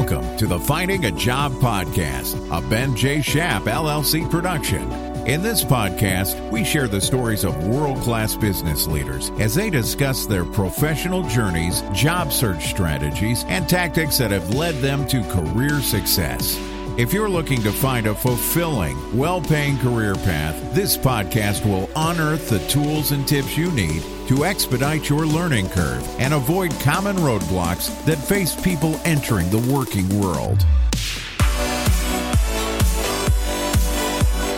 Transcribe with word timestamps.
Welcome 0.00 0.38
to 0.38 0.46
the 0.46 0.58
Finding 0.58 1.04
a 1.04 1.10
Job 1.10 1.52
podcast, 1.56 2.34
a 2.50 2.66
Ben 2.70 2.96
J. 2.96 3.18
Schapp 3.18 3.64
LLC 3.64 4.28
production. 4.30 4.90
In 5.26 5.42
this 5.42 5.62
podcast, 5.62 6.50
we 6.50 6.64
share 6.64 6.88
the 6.88 7.02
stories 7.02 7.44
of 7.44 7.68
world 7.68 7.98
class 7.98 8.34
business 8.34 8.86
leaders 8.86 9.28
as 9.38 9.54
they 9.54 9.68
discuss 9.68 10.24
their 10.24 10.46
professional 10.46 11.22
journeys, 11.24 11.82
job 11.92 12.32
search 12.32 12.64
strategies, 12.70 13.44
and 13.44 13.68
tactics 13.68 14.16
that 14.16 14.30
have 14.30 14.54
led 14.54 14.74
them 14.76 15.06
to 15.08 15.22
career 15.24 15.82
success. 15.82 16.56
If 17.00 17.14
you're 17.14 17.30
looking 17.30 17.62
to 17.62 17.72
find 17.72 18.06
a 18.06 18.14
fulfilling, 18.14 19.16
well 19.16 19.40
paying 19.40 19.78
career 19.78 20.16
path, 20.16 20.74
this 20.74 20.98
podcast 20.98 21.64
will 21.64 21.88
unearth 21.96 22.50
the 22.50 22.58
tools 22.68 23.12
and 23.12 23.26
tips 23.26 23.56
you 23.56 23.70
need 23.70 24.02
to 24.28 24.44
expedite 24.44 25.08
your 25.08 25.24
learning 25.24 25.70
curve 25.70 26.06
and 26.20 26.34
avoid 26.34 26.78
common 26.80 27.16
roadblocks 27.16 27.88
that 28.04 28.18
face 28.18 28.54
people 28.54 29.00
entering 29.06 29.48
the 29.48 29.72
working 29.72 30.06
world. 30.20 30.58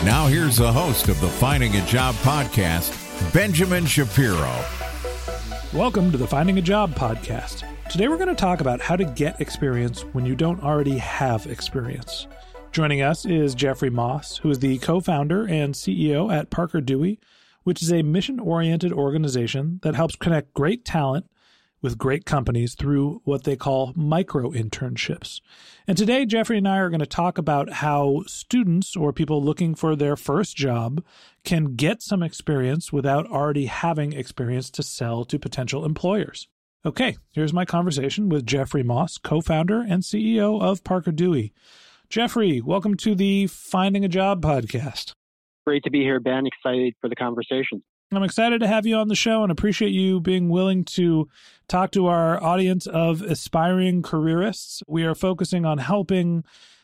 Now, 0.03 0.27
here's 0.27 0.57
the 0.57 0.69
host 0.69 1.07
of 1.07 1.21
the 1.21 1.29
Finding 1.29 1.77
a 1.77 1.85
Job 1.85 2.13
podcast, 2.15 2.91
Benjamin 3.31 3.85
Shapiro. 3.85 4.53
Welcome 5.73 6.11
to 6.11 6.19
the 6.19 6.27
Finding 6.27 6.59
a 6.59 6.61
Job 6.61 6.93
podcast. 6.93 7.63
Today, 7.89 8.07
we're 8.07 8.17
going 8.17 8.27
to 8.27 8.35
talk 8.35 8.61
about 8.61 8.79
how 8.79 8.95
to 8.95 9.03
get 9.03 9.41
experience 9.41 10.01
when 10.13 10.23
you 10.23 10.35
don't 10.35 10.61
already 10.61 10.99
have 10.99 11.47
experience. 11.47 12.27
Joining 12.71 13.01
us 13.01 13.25
is 13.25 13.55
Jeffery 13.55 13.89
Moss, 13.89 14.37
who 14.37 14.51
is 14.51 14.59
the 14.59 14.77
co 14.77 14.99
founder 14.99 15.47
and 15.47 15.73
CEO 15.73 16.31
at 16.31 16.51
Parker 16.51 16.79
Dewey, 16.79 17.19
which 17.63 17.81
is 17.81 17.91
a 17.91 18.03
mission 18.03 18.39
oriented 18.39 18.93
organization 18.93 19.79
that 19.81 19.95
helps 19.95 20.15
connect 20.15 20.53
great 20.53 20.85
talent 20.85 21.25
with 21.83 21.99
great 21.99 22.25
companies 22.25 22.73
through 22.73 23.21
what 23.25 23.43
they 23.43 23.55
call 23.55 23.93
micro 23.95 24.49
internships. 24.49 25.41
And 25.85 25.95
today, 25.95 26.25
Jeffery 26.25 26.57
and 26.57 26.67
I 26.67 26.77
are 26.77 26.89
going 26.89 27.01
to 27.01 27.05
talk 27.05 27.37
about 27.37 27.73
how 27.73 28.23
students 28.25 28.95
or 28.95 29.13
people 29.13 29.43
looking 29.43 29.75
for 29.75 29.95
their 29.95 30.15
first 30.15 30.55
job 30.55 31.03
can 31.43 31.75
get 31.75 32.01
some 32.01 32.23
experience 32.23 32.91
without 32.91 33.29
already 33.29 33.65
having 33.65 34.13
experience 34.13 34.71
to 34.71 34.81
sell 34.81 35.25
to 35.25 35.37
potential 35.37 35.85
employers. 35.85 36.47
Okay, 36.85 37.17
here's 37.31 37.53
my 37.53 37.65
conversation 37.65 38.29
with 38.29 38.45
Jeffery 38.45 38.83
Moss, 38.83 39.17
co 39.17 39.41
founder 39.41 39.81
and 39.81 40.03
CEO 40.03 40.61
of 40.61 40.83
Parker 40.83 41.11
Dewey. 41.11 41.53
Jeffery, 42.09 42.61
welcome 42.61 42.95
to 42.97 43.13
the 43.13 43.47
Finding 43.47 44.05
a 44.05 44.09
Job 44.09 44.41
podcast. 44.41 45.11
Great 45.65 45.83
to 45.83 45.89
be 45.89 45.99
here, 45.99 46.19
Ben. 46.19 46.45
Excited 46.45 46.93
for 47.01 47.09
the 47.09 47.15
conversation. 47.15 47.83
I'm 48.17 48.23
excited 48.23 48.59
to 48.59 48.67
have 48.67 48.85
you 48.85 48.95
on 48.95 49.07
the 49.07 49.15
show 49.15 49.43
and 49.43 49.51
appreciate 49.51 49.91
you 49.91 50.19
being 50.19 50.49
willing 50.49 50.83
to 50.85 51.29
talk 51.67 51.91
to 51.91 52.07
our 52.07 52.41
audience 52.43 52.87
of 52.87 53.21
aspiring 53.21 54.01
careerists. 54.01 54.83
We 54.87 55.03
are 55.03 55.15
focusing 55.15 55.65
on 55.65 55.77
helping 55.77 56.43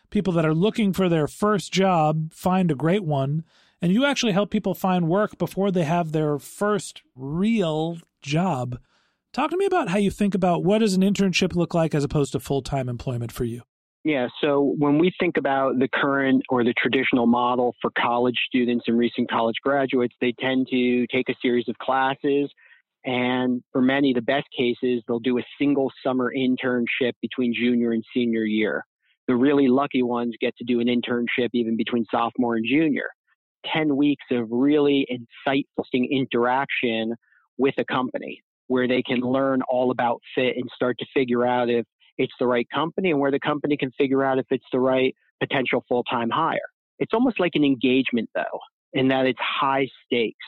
people 0.09 0.33
that 0.33 0.45
are 0.45 0.53
looking 0.53 0.93
for 0.93 1.09
their 1.09 1.27
first 1.27 1.71
job 1.71 2.33
find 2.33 2.71
a 2.71 2.75
great 2.75 3.03
one. 3.03 3.43
And 3.81 3.93
you 3.93 4.05
actually 4.05 4.33
help 4.33 4.51
people 4.51 4.73
find 4.73 5.07
work 5.07 5.37
before 5.37 5.71
they 5.71 5.83
have 5.83 6.11
their 6.11 6.37
first 6.39 7.01
real 7.15 7.97
job. 8.21 8.79
Talk 9.31 9.51
to 9.51 9.57
me 9.57 9.65
about 9.65 9.89
how 9.89 9.97
you 9.97 10.11
think 10.11 10.35
about 10.35 10.63
what 10.63 10.79
does 10.79 10.95
an 10.95 11.01
internship 11.01 11.55
look 11.55 11.73
like 11.73 11.93
as 11.95 12.03
opposed 12.03 12.31
to 12.33 12.39
full 12.39 12.61
time 12.61 12.89
employment 12.89 13.31
for 13.31 13.45
you? 13.45 13.61
Yeah, 14.05 14.27
so 14.41 14.75
when 14.77 14.97
we 14.97 15.11
think 15.19 15.35
about 15.35 15.77
the 15.77 15.89
current 15.93 16.43
or 16.49 16.63
the 16.63 16.73
traditional 16.81 17.27
model 17.27 17.75
for 17.81 17.91
college 17.97 18.37
students 18.47 18.85
and 18.87 18.97
recent 18.97 19.29
college 19.29 19.57
graduates, 19.61 20.15
they 20.21 20.33
tend 20.39 20.67
to 20.71 21.05
take 21.07 21.27
a 21.27 21.35
series 21.41 21.67
of 21.67 21.77
classes. 21.79 22.49
And 23.05 23.61
for 23.71 23.81
many, 23.81 24.13
the 24.13 24.21
best 24.21 24.47
cases, 24.57 25.03
they'll 25.07 25.19
do 25.19 25.37
a 25.37 25.43
single 25.59 25.91
summer 26.03 26.33
internship 26.35 27.13
between 27.21 27.53
junior 27.53 27.91
and 27.91 28.03
senior 28.13 28.45
year. 28.45 28.85
The 29.27 29.35
really 29.35 29.67
lucky 29.67 30.01
ones 30.01 30.33
get 30.39 30.55
to 30.57 30.63
do 30.63 30.79
an 30.79 30.87
internship 30.87 31.49
even 31.53 31.75
between 31.75 32.05
sophomore 32.09 32.55
and 32.55 32.65
junior. 32.65 33.09
10 33.73 33.97
weeks 33.97 34.25
of 34.31 34.47
really 34.49 35.05
insightful 35.11 35.83
interaction 35.93 37.15
with 37.57 37.75
a 37.77 37.85
company 37.85 38.41
where 38.67 38.87
they 38.87 39.01
can 39.01 39.19
learn 39.19 39.61
all 39.69 39.91
about 39.91 40.21
fit 40.33 40.55
and 40.55 40.69
start 40.73 40.97
to 40.99 41.05
figure 41.13 41.45
out 41.45 41.69
if 41.69 41.85
it's 42.19 42.33
the 42.37 42.45
right 42.45 42.67
company 42.71 43.09
and 43.09 43.19
where 43.19 43.31
the 43.31 43.39
company 43.39 43.77
can 43.77 43.91
figure 43.97 44.23
out 44.23 44.37
if 44.37 44.45
it's 44.51 44.65
the 44.71 44.79
right 44.79 45.15
potential 45.39 45.83
full 45.87 46.03
time 46.03 46.29
hire. 46.29 46.59
It's 46.99 47.13
almost 47.13 47.39
like 47.39 47.53
an 47.55 47.63
engagement, 47.63 48.29
though, 48.35 48.59
in 48.93 49.07
that 49.07 49.25
it's 49.25 49.39
high 49.39 49.87
stakes. 50.05 50.45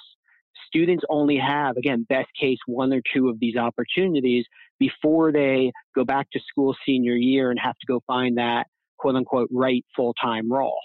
Students 0.67 1.03
only 1.09 1.37
have, 1.37 1.77
again, 1.77 2.05
best 2.07 2.27
case, 2.39 2.57
one 2.65 2.93
or 2.93 3.01
two 3.13 3.29
of 3.29 3.39
these 3.39 3.55
opportunities 3.55 4.45
before 4.79 5.31
they 5.31 5.71
go 5.95 6.03
back 6.03 6.29
to 6.31 6.39
school 6.47 6.75
senior 6.85 7.15
year 7.15 7.51
and 7.51 7.59
have 7.59 7.77
to 7.79 7.87
go 7.87 8.01
find 8.05 8.37
that 8.37 8.67
quote 8.97 9.15
unquote 9.15 9.49
right 9.51 9.85
full 9.95 10.13
time 10.21 10.51
role. 10.51 10.79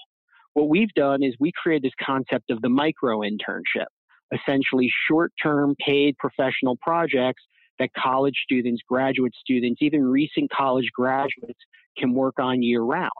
What 0.54 0.68
we've 0.68 0.92
done 0.94 1.22
is 1.22 1.34
we 1.40 1.52
created 1.60 1.82
this 1.82 2.06
concept 2.06 2.50
of 2.50 2.62
the 2.62 2.68
micro 2.68 3.20
internship, 3.20 3.86
essentially 4.32 4.88
short 5.08 5.32
term 5.42 5.74
paid 5.84 6.16
professional 6.18 6.76
projects 6.80 7.42
that 7.78 7.90
college 7.96 8.36
students, 8.44 8.82
graduate 8.88 9.34
students, 9.38 9.82
even 9.82 10.02
recent 10.04 10.50
college 10.50 10.88
graduates 10.94 11.60
can 11.98 12.12
work 12.12 12.38
on 12.38 12.62
year 12.62 12.82
round. 12.82 13.10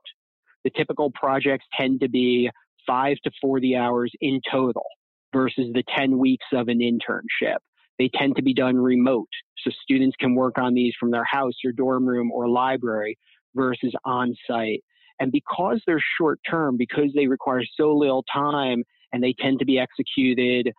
The 0.65 0.71
typical 0.71 1.11
projects 1.11 1.65
tend 1.79 2.01
to 2.01 2.09
be 2.09 2.51
five 2.87 3.17
to 3.25 3.31
40 3.41 3.77
hours 3.77 4.13
in 4.21 4.41
total 4.51 4.85
versus 5.33 5.69
the 5.75 5.85
10 5.97 6.19
weeks 6.19 6.47
of 6.53 6.69
an 6.69 6.79
internship. 6.79 7.59
They 7.99 8.11
tend 8.15 8.37
to 8.37 8.43
be 8.43 8.55
done 8.55 8.77
remote. 8.77 9.29
So 9.59 9.71
students 9.83 10.17
can 10.19 10.35
work 10.35 10.59
on 10.59 10.75
these 10.75 10.95
from 10.99 11.11
their 11.11 11.25
house 11.25 11.55
or 11.65 11.73
dorm 11.73 12.07
room 12.07 12.31
or 12.31 12.49
library 12.49 13.19
versus 13.55 13.95
on 14.05 14.35
site. 14.47 14.83
And 15.19 15.33
because 15.33 15.81
they're 15.87 16.03
short 16.19 16.41
term, 16.49 16.77
because 16.77 17.11
they 17.15 17.27
require 17.27 17.63
so 17.77 17.95
little 17.95 18.25
time 18.33 18.85
and 19.13 19.23
they 19.23 19.35
tend 19.41 19.59
to 19.61 19.65
be 19.65 19.79
executed 19.79 20.73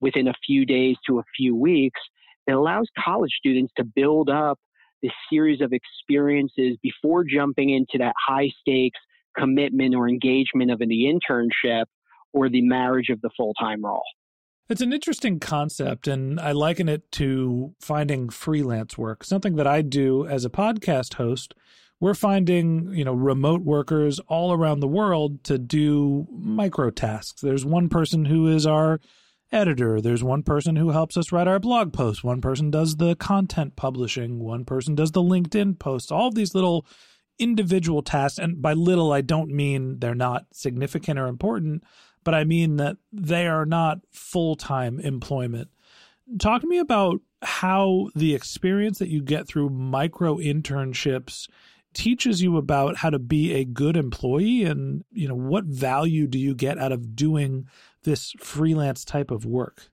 within 0.00 0.28
a 0.28 0.34
few 0.46 0.64
days 0.64 0.96
to 1.06 1.18
a 1.18 1.24
few 1.36 1.56
weeks, 1.56 2.00
it 2.46 2.52
allows 2.52 2.86
college 3.02 3.32
students 3.38 3.72
to 3.76 3.84
build 3.84 4.28
up 4.28 4.58
this 5.02 5.12
series 5.30 5.60
of 5.60 5.72
experiences 5.72 6.76
before 6.82 7.24
jumping 7.24 7.70
into 7.70 7.98
that 7.98 8.14
high 8.26 8.50
stakes 8.60 8.98
commitment 9.36 9.94
or 9.94 10.08
engagement 10.08 10.70
of 10.70 10.78
the 10.78 10.86
internship 10.86 11.84
or 12.32 12.48
the 12.48 12.62
marriage 12.62 13.08
of 13.08 13.20
the 13.20 13.30
full 13.36 13.54
time 13.54 13.84
role. 13.84 14.02
It's 14.68 14.80
an 14.80 14.92
interesting 14.92 15.40
concept, 15.40 16.06
and 16.06 16.38
I 16.38 16.52
liken 16.52 16.88
it 16.88 17.10
to 17.12 17.74
finding 17.80 18.28
freelance 18.28 18.96
work, 18.96 19.24
something 19.24 19.56
that 19.56 19.66
I 19.66 19.82
do 19.82 20.26
as 20.26 20.44
a 20.44 20.50
podcast 20.50 21.14
host. 21.14 21.54
We're 21.98 22.14
finding, 22.14 22.94
you 22.94 23.04
know, 23.04 23.12
remote 23.12 23.62
workers 23.62 24.20
all 24.28 24.52
around 24.52 24.80
the 24.80 24.88
world 24.88 25.42
to 25.44 25.58
do 25.58 26.28
micro 26.30 26.90
tasks. 26.90 27.40
There's 27.40 27.64
one 27.64 27.88
person 27.88 28.24
who 28.26 28.46
is 28.46 28.64
our 28.64 29.00
editor. 29.52 30.00
There's 30.00 30.24
one 30.24 30.42
person 30.42 30.76
who 30.76 30.90
helps 30.90 31.16
us 31.16 31.32
write 31.32 31.48
our 31.48 31.58
blog 31.58 31.92
posts. 31.92 32.24
One 32.24 32.40
person 32.40 32.70
does 32.70 32.96
the 32.96 33.16
content 33.16 33.76
publishing. 33.76 34.38
One 34.38 34.64
person 34.64 34.94
does 34.94 35.12
the 35.12 35.22
LinkedIn 35.22 35.78
posts. 35.78 36.10
All 36.10 36.30
these 36.30 36.54
little 36.54 36.86
individual 37.38 38.02
tasks. 38.02 38.38
And 38.38 38.60
by 38.62 38.74
little, 38.74 39.12
I 39.12 39.22
don't 39.22 39.50
mean 39.50 39.98
they're 39.98 40.14
not 40.14 40.46
significant 40.52 41.18
or 41.18 41.26
important, 41.26 41.82
but 42.22 42.34
I 42.34 42.44
mean 42.44 42.76
that 42.76 42.98
they 43.12 43.46
are 43.46 43.66
not 43.66 44.00
full 44.10 44.54
time 44.54 45.00
employment. 45.00 45.68
Talk 46.38 46.60
to 46.60 46.68
me 46.68 46.78
about 46.78 47.20
how 47.42 48.10
the 48.14 48.34
experience 48.34 48.98
that 48.98 49.08
you 49.08 49.22
get 49.22 49.48
through 49.48 49.70
micro 49.70 50.36
internships 50.36 51.48
teaches 51.92 52.40
you 52.40 52.56
about 52.56 52.96
how 52.98 53.10
to 53.10 53.18
be 53.18 53.52
a 53.52 53.64
good 53.64 53.96
employee 53.96 54.62
and 54.62 55.02
you 55.10 55.26
know 55.26 55.34
what 55.34 55.64
value 55.64 56.28
do 56.28 56.38
you 56.38 56.54
get 56.54 56.78
out 56.78 56.92
of 56.92 57.16
doing 57.16 57.66
this 58.04 58.32
freelance 58.38 59.04
type 59.04 59.30
of 59.30 59.44
work? 59.44 59.88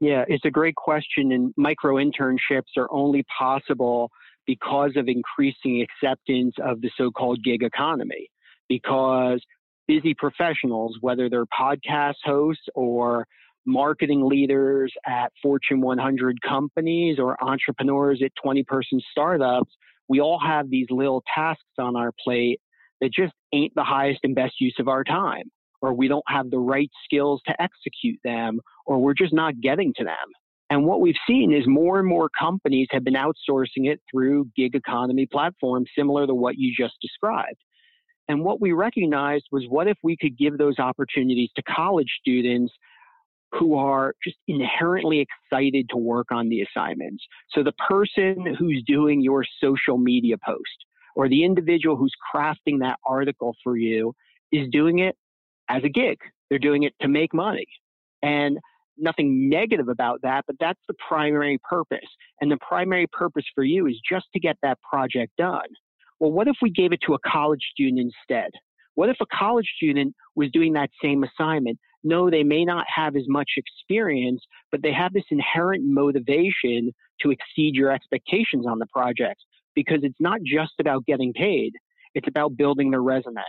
Yeah, 0.00 0.24
it's 0.26 0.44
a 0.44 0.50
great 0.50 0.74
question. 0.74 1.32
And 1.32 1.54
micro 1.56 1.94
internships 1.94 2.76
are 2.76 2.88
only 2.90 3.24
possible 3.38 4.10
because 4.46 4.92
of 4.96 5.06
increasing 5.06 5.80
acceptance 5.86 6.54
of 6.62 6.80
the 6.80 6.90
so 6.96 7.10
called 7.10 7.38
gig 7.44 7.62
economy. 7.62 8.28
Because 8.68 9.40
busy 9.86 10.14
professionals, 10.14 10.96
whether 11.00 11.28
they're 11.28 11.46
podcast 11.46 12.14
hosts 12.24 12.64
or 12.74 13.26
marketing 13.64 14.26
leaders 14.28 14.92
at 15.06 15.32
Fortune 15.40 15.80
100 15.80 16.42
companies 16.42 17.18
or 17.20 17.42
entrepreneurs 17.42 18.20
at 18.24 18.32
20 18.42 18.64
person 18.64 19.00
startups, 19.12 19.70
we 20.08 20.20
all 20.20 20.40
have 20.44 20.68
these 20.68 20.86
little 20.90 21.22
tasks 21.32 21.62
on 21.78 21.94
our 21.94 22.10
plate 22.24 22.60
that 23.00 23.12
just 23.12 23.34
ain't 23.52 23.72
the 23.76 23.84
highest 23.84 24.20
and 24.24 24.34
best 24.34 24.54
use 24.60 24.74
of 24.80 24.88
our 24.88 25.04
time 25.04 25.44
or 25.82 25.92
we 25.92 26.08
don't 26.08 26.24
have 26.28 26.50
the 26.50 26.58
right 26.58 26.90
skills 27.04 27.42
to 27.46 27.54
execute 27.60 28.18
them, 28.24 28.60
or 28.86 28.98
we're 28.98 29.14
just 29.14 29.34
not 29.34 29.60
getting 29.60 29.92
to 29.96 30.04
them. 30.04 30.16
And 30.70 30.86
what 30.86 31.02
we've 31.02 31.14
seen 31.28 31.52
is 31.52 31.66
more 31.66 31.98
and 31.98 32.08
more 32.08 32.30
companies 32.38 32.88
have 32.92 33.04
been 33.04 33.14
outsourcing 33.14 33.90
it 33.90 34.00
through 34.10 34.48
gig 34.56 34.74
economy 34.74 35.26
platforms 35.30 35.90
similar 35.94 36.26
to 36.26 36.34
what 36.34 36.56
you 36.56 36.72
just 36.74 36.94
described. 37.02 37.58
And 38.28 38.42
what 38.42 38.60
we 38.60 38.72
recognized 38.72 39.44
was 39.52 39.64
what 39.68 39.88
if 39.88 39.98
we 40.02 40.16
could 40.16 40.38
give 40.38 40.56
those 40.56 40.78
opportunities 40.78 41.50
to 41.56 41.62
college 41.64 42.08
students 42.20 42.72
who 43.52 43.74
are 43.76 44.14
just 44.24 44.38
inherently 44.48 45.20
excited 45.20 45.90
to 45.90 45.98
work 45.98 46.28
on 46.32 46.48
the 46.48 46.62
assignments. 46.62 47.22
So 47.50 47.62
the 47.62 47.74
person 47.86 48.54
who's 48.58 48.82
doing 48.86 49.20
your 49.20 49.44
social 49.62 49.98
media 49.98 50.36
post 50.42 50.86
or 51.14 51.28
the 51.28 51.44
individual 51.44 51.96
who's 51.96 52.14
crafting 52.34 52.80
that 52.80 52.98
article 53.06 53.54
for 53.62 53.76
you 53.76 54.14
is 54.52 54.68
doing 54.70 55.00
it 55.00 55.16
as 55.68 55.82
a 55.84 55.88
gig. 55.88 56.18
They're 56.48 56.58
doing 56.58 56.82
it 56.82 56.94
to 57.00 57.08
make 57.08 57.32
money. 57.32 57.66
And 58.22 58.58
nothing 58.98 59.48
negative 59.48 59.88
about 59.88 60.20
that, 60.22 60.44
but 60.46 60.56
that's 60.60 60.80
the 60.88 60.94
primary 61.08 61.58
purpose. 61.68 61.98
And 62.40 62.50
the 62.50 62.58
primary 62.58 63.06
purpose 63.12 63.44
for 63.54 63.64
you 63.64 63.86
is 63.86 64.00
just 64.08 64.26
to 64.34 64.40
get 64.40 64.56
that 64.62 64.78
project 64.88 65.32
done. 65.38 65.68
Well, 66.20 66.30
what 66.32 66.48
if 66.48 66.56
we 66.62 66.70
gave 66.70 66.92
it 66.92 67.00
to 67.06 67.14
a 67.14 67.18
college 67.26 67.62
student 67.72 67.98
instead? 67.98 68.50
What 68.94 69.08
if 69.08 69.16
a 69.20 69.26
college 69.36 69.68
student 69.76 70.14
was 70.36 70.50
doing 70.52 70.74
that 70.74 70.90
same 71.02 71.24
assignment? 71.24 71.78
No, 72.04 72.30
they 72.30 72.42
may 72.42 72.64
not 72.64 72.84
have 72.94 73.16
as 73.16 73.24
much 73.28 73.50
experience, 73.56 74.42
but 74.70 74.82
they 74.82 74.92
have 74.92 75.12
this 75.12 75.24
inherent 75.30 75.84
motivation 75.86 76.92
to 77.20 77.30
exceed 77.30 77.74
your 77.74 77.90
expectations 77.90 78.66
on 78.68 78.78
the 78.78 78.86
project 78.92 79.40
because 79.74 80.00
it's 80.02 80.20
not 80.20 80.40
just 80.44 80.72
about 80.80 81.06
getting 81.06 81.32
paid. 81.32 81.72
It's 82.14 82.28
about 82.28 82.56
building 82.56 82.90
their 82.90 83.02
resume. 83.02 83.42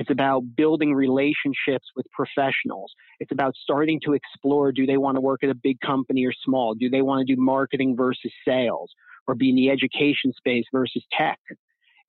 It's 0.00 0.08
about 0.08 0.56
building 0.56 0.94
relationships 0.94 1.86
with 1.94 2.06
professionals. 2.10 2.90
It's 3.18 3.32
about 3.32 3.54
starting 3.62 4.00
to 4.06 4.14
explore 4.14 4.72
do 4.72 4.86
they 4.86 4.96
want 4.96 5.16
to 5.16 5.20
work 5.20 5.44
at 5.44 5.50
a 5.50 5.54
big 5.54 5.78
company 5.80 6.24
or 6.24 6.32
small? 6.42 6.74
Do 6.74 6.88
they 6.88 7.02
want 7.02 7.26
to 7.26 7.34
do 7.34 7.38
marketing 7.38 7.96
versus 7.98 8.32
sales 8.48 8.90
or 9.28 9.34
be 9.34 9.50
in 9.50 9.56
the 9.56 9.68
education 9.68 10.32
space 10.34 10.64
versus 10.72 11.04
tech? 11.12 11.38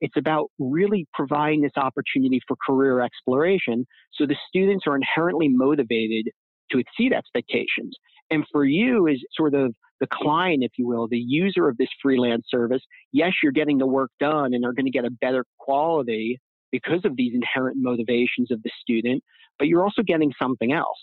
It's 0.00 0.16
about 0.16 0.46
really 0.58 1.06
providing 1.12 1.60
this 1.60 1.76
opportunity 1.76 2.40
for 2.48 2.56
career 2.66 3.02
exploration 3.02 3.86
so 4.14 4.24
the 4.24 4.38
students 4.48 4.86
are 4.86 4.96
inherently 4.96 5.48
motivated 5.50 6.30
to 6.70 6.78
exceed 6.78 7.12
expectations. 7.12 7.94
And 8.30 8.46
for 8.50 8.64
you, 8.64 9.06
as 9.06 9.18
sort 9.36 9.54
of 9.54 9.74
the 10.00 10.06
client, 10.10 10.64
if 10.64 10.72
you 10.78 10.86
will, 10.86 11.08
the 11.08 11.18
user 11.18 11.68
of 11.68 11.76
this 11.76 11.90
freelance 12.00 12.46
service, 12.48 12.80
yes, 13.12 13.32
you're 13.42 13.52
getting 13.52 13.76
the 13.76 13.86
work 13.86 14.12
done 14.18 14.54
and 14.54 14.64
they're 14.64 14.72
going 14.72 14.86
to 14.86 14.90
get 14.90 15.04
a 15.04 15.10
better 15.10 15.44
quality 15.58 16.40
because 16.72 17.04
of 17.04 17.16
these 17.16 17.34
inherent 17.34 17.76
motivations 17.78 18.50
of 18.50 18.62
the 18.62 18.70
student, 18.80 19.22
but 19.58 19.68
you're 19.68 19.84
also 19.84 20.02
getting 20.02 20.32
something 20.40 20.72
else. 20.72 20.98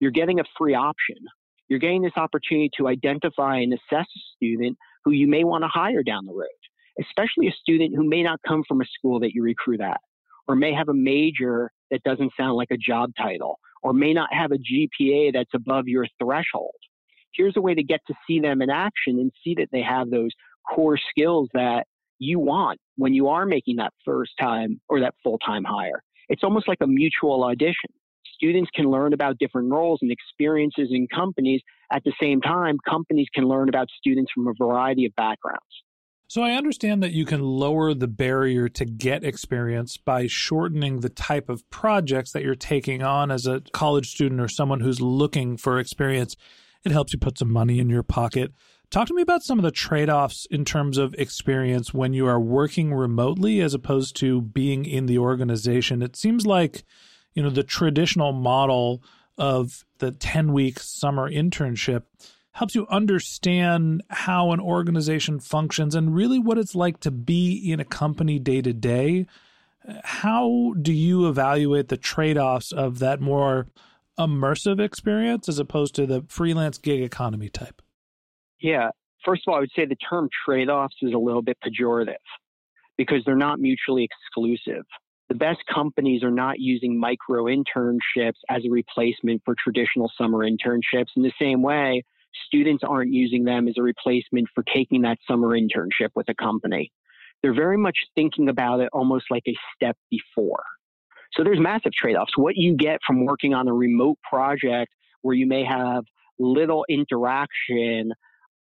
You're 0.00 0.10
getting 0.10 0.40
a 0.40 0.44
free 0.58 0.74
option. 0.74 1.16
You're 1.68 1.78
getting 1.78 2.02
this 2.02 2.16
opportunity 2.16 2.70
to 2.78 2.88
identify 2.88 3.58
and 3.58 3.72
assess 3.72 4.06
a 4.06 4.20
student 4.34 4.76
who 5.04 5.12
you 5.12 5.28
may 5.28 5.44
want 5.44 5.62
to 5.62 5.68
hire 5.68 6.02
down 6.02 6.26
the 6.26 6.32
road, 6.32 6.48
especially 7.00 7.46
a 7.46 7.52
student 7.52 7.94
who 7.94 8.08
may 8.08 8.22
not 8.22 8.40
come 8.46 8.64
from 8.66 8.80
a 8.80 8.86
school 8.86 9.20
that 9.20 9.32
you 9.34 9.42
recruit 9.42 9.80
at, 9.80 10.00
or 10.48 10.56
may 10.56 10.72
have 10.72 10.88
a 10.88 10.94
major 10.94 11.70
that 11.90 12.02
doesn't 12.02 12.32
sound 12.36 12.56
like 12.56 12.70
a 12.70 12.76
job 12.76 13.12
title, 13.16 13.60
or 13.82 13.92
may 13.92 14.12
not 14.12 14.32
have 14.32 14.50
a 14.52 14.56
GPA 14.56 15.32
that's 15.32 15.54
above 15.54 15.86
your 15.86 16.06
threshold. 16.20 16.74
Here's 17.32 17.56
a 17.56 17.60
way 17.60 17.74
to 17.74 17.82
get 17.82 18.00
to 18.08 18.14
see 18.26 18.40
them 18.40 18.62
in 18.62 18.70
action 18.70 19.18
and 19.18 19.30
see 19.44 19.54
that 19.56 19.68
they 19.70 19.82
have 19.82 20.10
those 20.10 20.30
core 20.74 20.98
skills 21.10 21.48
that 21.54 21.86
you 22.18 22.38
want 22.38 22.78
when 23.00 23.14
you 23.14 23.28
are 23.28 23.46
making 23.46 23.76
that 23.76 23.94
first 24.04 24.32
time 24.38 24.78
or 24.90 25.00
that 25.00 25.14
full 25.24 25.38
time 25.38 25.64
hire. 25.64 26.02
It's 26.28 26.44
almost 26.44 26.68
like 26.68 26.78
a 26.82 26.86
mutual 26.86 27.42
audition. 27.44 27.90
Students 28.34 28.70
can 28.74 28.90
learn 28.90 29.14
about 29.14 29.38
different 29.38 29.72
roles 29.72 30.00
and 30.02 30.12
experiences 30.12 30.88
in 30.90 31.08
companies. 31.08 31.62
At 31.90 32.04
the 32.04 32.12
same 32.20 32.42
time, 32.42 32.76
companies 32.88 33.26
can 33.34 33.44
learn 33.44 33.70
about 33.70 33.88
students 33.96 34.30
from 34.34 34.48
a 34.48 34.52
variety 34.58 35.06
of 35.06 35.14
backgrounds. 35.16 35.64
So 36.28 36.42
I 36.42 36.52
understand 36.52 37.02
that 37.02 37.12
you 37.12 37.24
can 37.24 37.40
lower 37.40 37.94
the 37.94 38.06
barrier 38.06 38.68
to 38.68 38.84
get 38.84 39.24
experience 39.24 39.96
by 39.96 40.26
shortening 40.26 41.00
the 41.00 41.08
type 41.08 41.48
of 41.48 41.68
projects 41.70 42.32
that 42.32 42.42
you're 42.42 42.54
taking 42.54 43.02
on 43.02 43.30
as 43.30 43.46
a 43.46 43.62
college 43.72 44.10
student 44.10 44.42
or 44.42 44.48
someone 44.48 44.80
who's 44.80 45.00
looking 45.00 45.56
for 45.56 45.80
experience. 45.80 46.36
It 46.84 46.92
helps 46.92 47.14
you 47.14 47.18
put 47.18 47.38
some 47.38 47.50
money 47.50 47.78
in 47.78 47.88
your 47.88 48.02
pocket. 48.02 48.52
Talk 48.90 49.06
to 49.06 49.14
me 49.14 49.22
about 49.22 49.44
some 49.44 49.56
of 49.56 49.62
the 49.62 49.70
trade 49.70 50.10
offs 50.10 50.46
in 50.50 50.64
terms 50.64 50.98
of 50.98 51.14
experience 51.14 51.94
when 51.94 52.12
you 52.12 52.26
are 52.26 52.40
working 52.40 52.92
remotely 52.92 53.60
as 53.60 53.72
opposed 53.72 54.16
to 54.16 54.40
being 54.40 54.84
in 54.84 55.06
the 55.06 55.16
organization. 55.16 56.02
It 56.02 56.16
seems 56.16 56.44
like, 56.44 56.82
you 57.32 57.40
know, 57.40 57.50
the 57.50 57.62
traditional 57.62 58.32
model 58.32 59.00
of 59.38 59.84
the 59.98 60.10
10 60.10 60.52
week 60.52 60.80
summer 60.80 61.30
internship 61.30 62.02
helps 62.50 62.74
you 62.74 62.88
understand 62.88 64.02
how 64.10 64.50
an 64.50 64.58
organization 64.58 65.38
functions 65.38 65.94
and 65.94 66.12
really 66.12 66.40
what 66.40 66.58
it's 66.58 66.74
like 66.74 66.98
to 67.00 67.12
be 67.12 67.70
in 67.70 67.78
a 67.78 67.84
company 67.84 68.40
day 68.40 68.60
to 68.60 68.72
day. 68.72 69.24
How 70.02 70.74
do 70.82 70.92
you 70.92 71.28
evaluate 71.28 71.90
the 71.90 71.96
trade 71.96 72.36
offs 72.36 72.72
of 72.72 72.98
that 72.98 73.20
more 73.20 73.68
immersive 74.18 74.80
experience 74.80 75.48
as 75.48 75.60
opposed 75.60 75.94
to 75.94 76.06
the 76.06 76.24
freelance 76.26 76.76
gig 76.76 77.02
economy 77.02 77.48
type? 77.48 77.80
Yeah. 78.60 78.90
First 79.24 79.42
of 79.46 79.52
all, 79.52 79.58
I 79.58 79.60
would 79.60 79.70
say 79.76 79.84
the 79.84 79.96
term 79.96 80.28
trade 80.44 80.68
offs 80.68 80.96
is 81.02 81.12
a 81.12 81.18
little 81.18 81.42
bit 81.42 81.58
pejorative 81.64 82.14
because 82.96 83.22
they're 83.24 83.36
not 83.36 83.60
mutually 83.60 84.04
exclusive. 84.04 84.84
The 85.28 85.34
best 85.34 85.60
companies 85.72 86.22
are 86.22 86.30
not 86.30 86.58
using 86.58 86.98
micro 86.98 87.44
internships 87.44 88.38
as 88.48 88.64
a 88.64 88.70
replacement 88.70 89.42
for 89.44 89.54
traditional 89.62 90.10
summer 90.18 90.38
internships. 90.38 91.06
In 91.16 91.22
the 91.22 91.32
same 91.40 91.62
way, 91.62 92.02
students 92.46 92.82
aren't 92.86 93.12
using 93.12 93.44
them 93.44 93.68
as 93.68 93.74
a 93.78 93.82
replacement 93.82 94.48
for 94.54 94.64
taking 94.74 95.02
that 95.02 95.18
summer 95.28 95.48
internship 95.48 96.08
with 96.14 96.28
a 96.28 96.34
company. 96.34 96.90
They're 97.42 97.54
very 97.54 97.78
much 97.78 97.96
thinking 98.14 98.48
about 98.48 98.80
it 98.80 98.88
almost 98.92 99.26
like 99.30 99.44
a 99.46 99.54
step 99.74 99.96
before. 100.10 100.62
So 101.32 101.44
there's 101.44 101.60
massive 101.60 101.92
trade 101.92 102.16
offs. 102.16 102.36
What 102.36 102.56
you 102.56 102.76
get 102.76 102.98
from 103.06 103.24
working 103.24 103.54
on 103.54 103.68
a 103.68 103.72
remote 103.72 104.18
project 104.28 104.92
where 105.22 105.36
you 105.36 105.46
may 105.46 105.64
have 105.64 106.04
little 106.38 106.84
interaction 106.88 108.12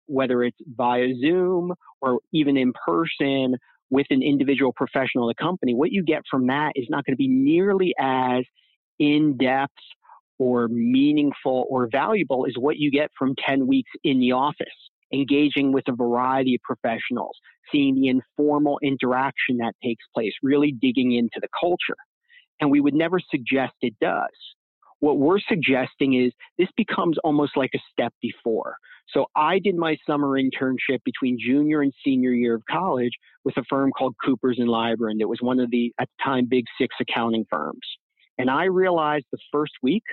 whether 0.08 0.44
it's 0.44 0.58
via 0.76 1.14
Zoom 1.20 1.74
or 2.02 2.20
even 2.34 2.58
in 2.58 2.74
person 2.86 3.56
with 3.90 4.08
an 4.10 4.22
individual 4.22 4.74
professional 4.74 5.30
in 5.30 5.34
the 5.38 5.44
company, 5.44 5.74
what 5.74 5.92
you 5.92 6.04
get 6.04 6.24
from 6.30 6.48
that 6.48 6.74
is 6.76 6.88
not 6.90 7.06
going 7.06 7.14
to 7.14 7.18
be 7.18 7.28
nearly 7.28 7.94
as 8.00 8.44
in 9.00 9.38
depth 9.38 9.74
or 10.40 10.68
meaningful 10.68 11.66
or 11.70 11.88
valuable 11.92 12.46
as 12.48 12.54
what 12.58 12.78
you 12.78 12.92
get 12.92 13.10
from 13.18 13.36
10 13.46 13.68
weeks 13.68 13.92
in 14.04 14.20
the 14.20 14.32
office, 14.32 14.68
engaging 15.14 15.72
with 15.72 15.88
a 15.88 15.96
variety 15.96 16.56
of 16.56 16.62
professionals, 16.62 17.36
seeing 17.72 17.96
the 17.96 18.08
informal 18.08 18.80
interaction 18.84 19.58
that 19.58 19.74
takes 19.84 20.04
place, 20.14 20.34
really 20.44 20.72
digging 20.72 21.14
into 21.14 21.40
the 21.42 21.48
culture. 21.60 21.96
And 22.60 22.72
we 22.72 22.82
would 22.82 22.94
never 22.94 23.20
suggest 23.20 23.74
it 23.82 23.96
does. 24.02 24.30
What 25.00 25.20
we're 25.20 25.40
suggesting 25.40 26.14
is 26.14 26.32
this 26.58 26.70
becomes 26.76 27.18
almost 27.24 27.56
like 27.56 27.72
a 27.76 27.80
step 27.92 28.14
before. 28.22 28.76
So 29.10 29.28
I 29.36 29.60
did 29.60 29.76
my 29.76 29.96
summer 30.06 30.40
internship 30.40 31.00
between 31.06 31.38
junior 31.40 31.82
and 31.82 31.94
senior 32.04 32.32
year 32.32 32.56
of 32.56 32.64
college 32.70 33.14
with 33.46 33.56
a 33.58 33.64
firm 33.70 33.92
called 33.98 34.16
Coopers 34.24 34.58
and 34.60 34.68
Lybrand. 34.68 35.22
It 35.22 35.30
was 35.30 35.40
one 35.42 35.60
of 35.60 35.72
the, 35.72 35.94
at 36.00 36.10
the 36.18 36.24
time, 36.24 36.48
big 36.50 36.66
six 36.80 36.96
accounting 37.00 37.46
firms. 37.50 37.80
And 38.38 38.50
I 38.50 38.66
realized 38.66 39.26
the 39.32 39.38
first 39.52 39.74
week 39.82 40.04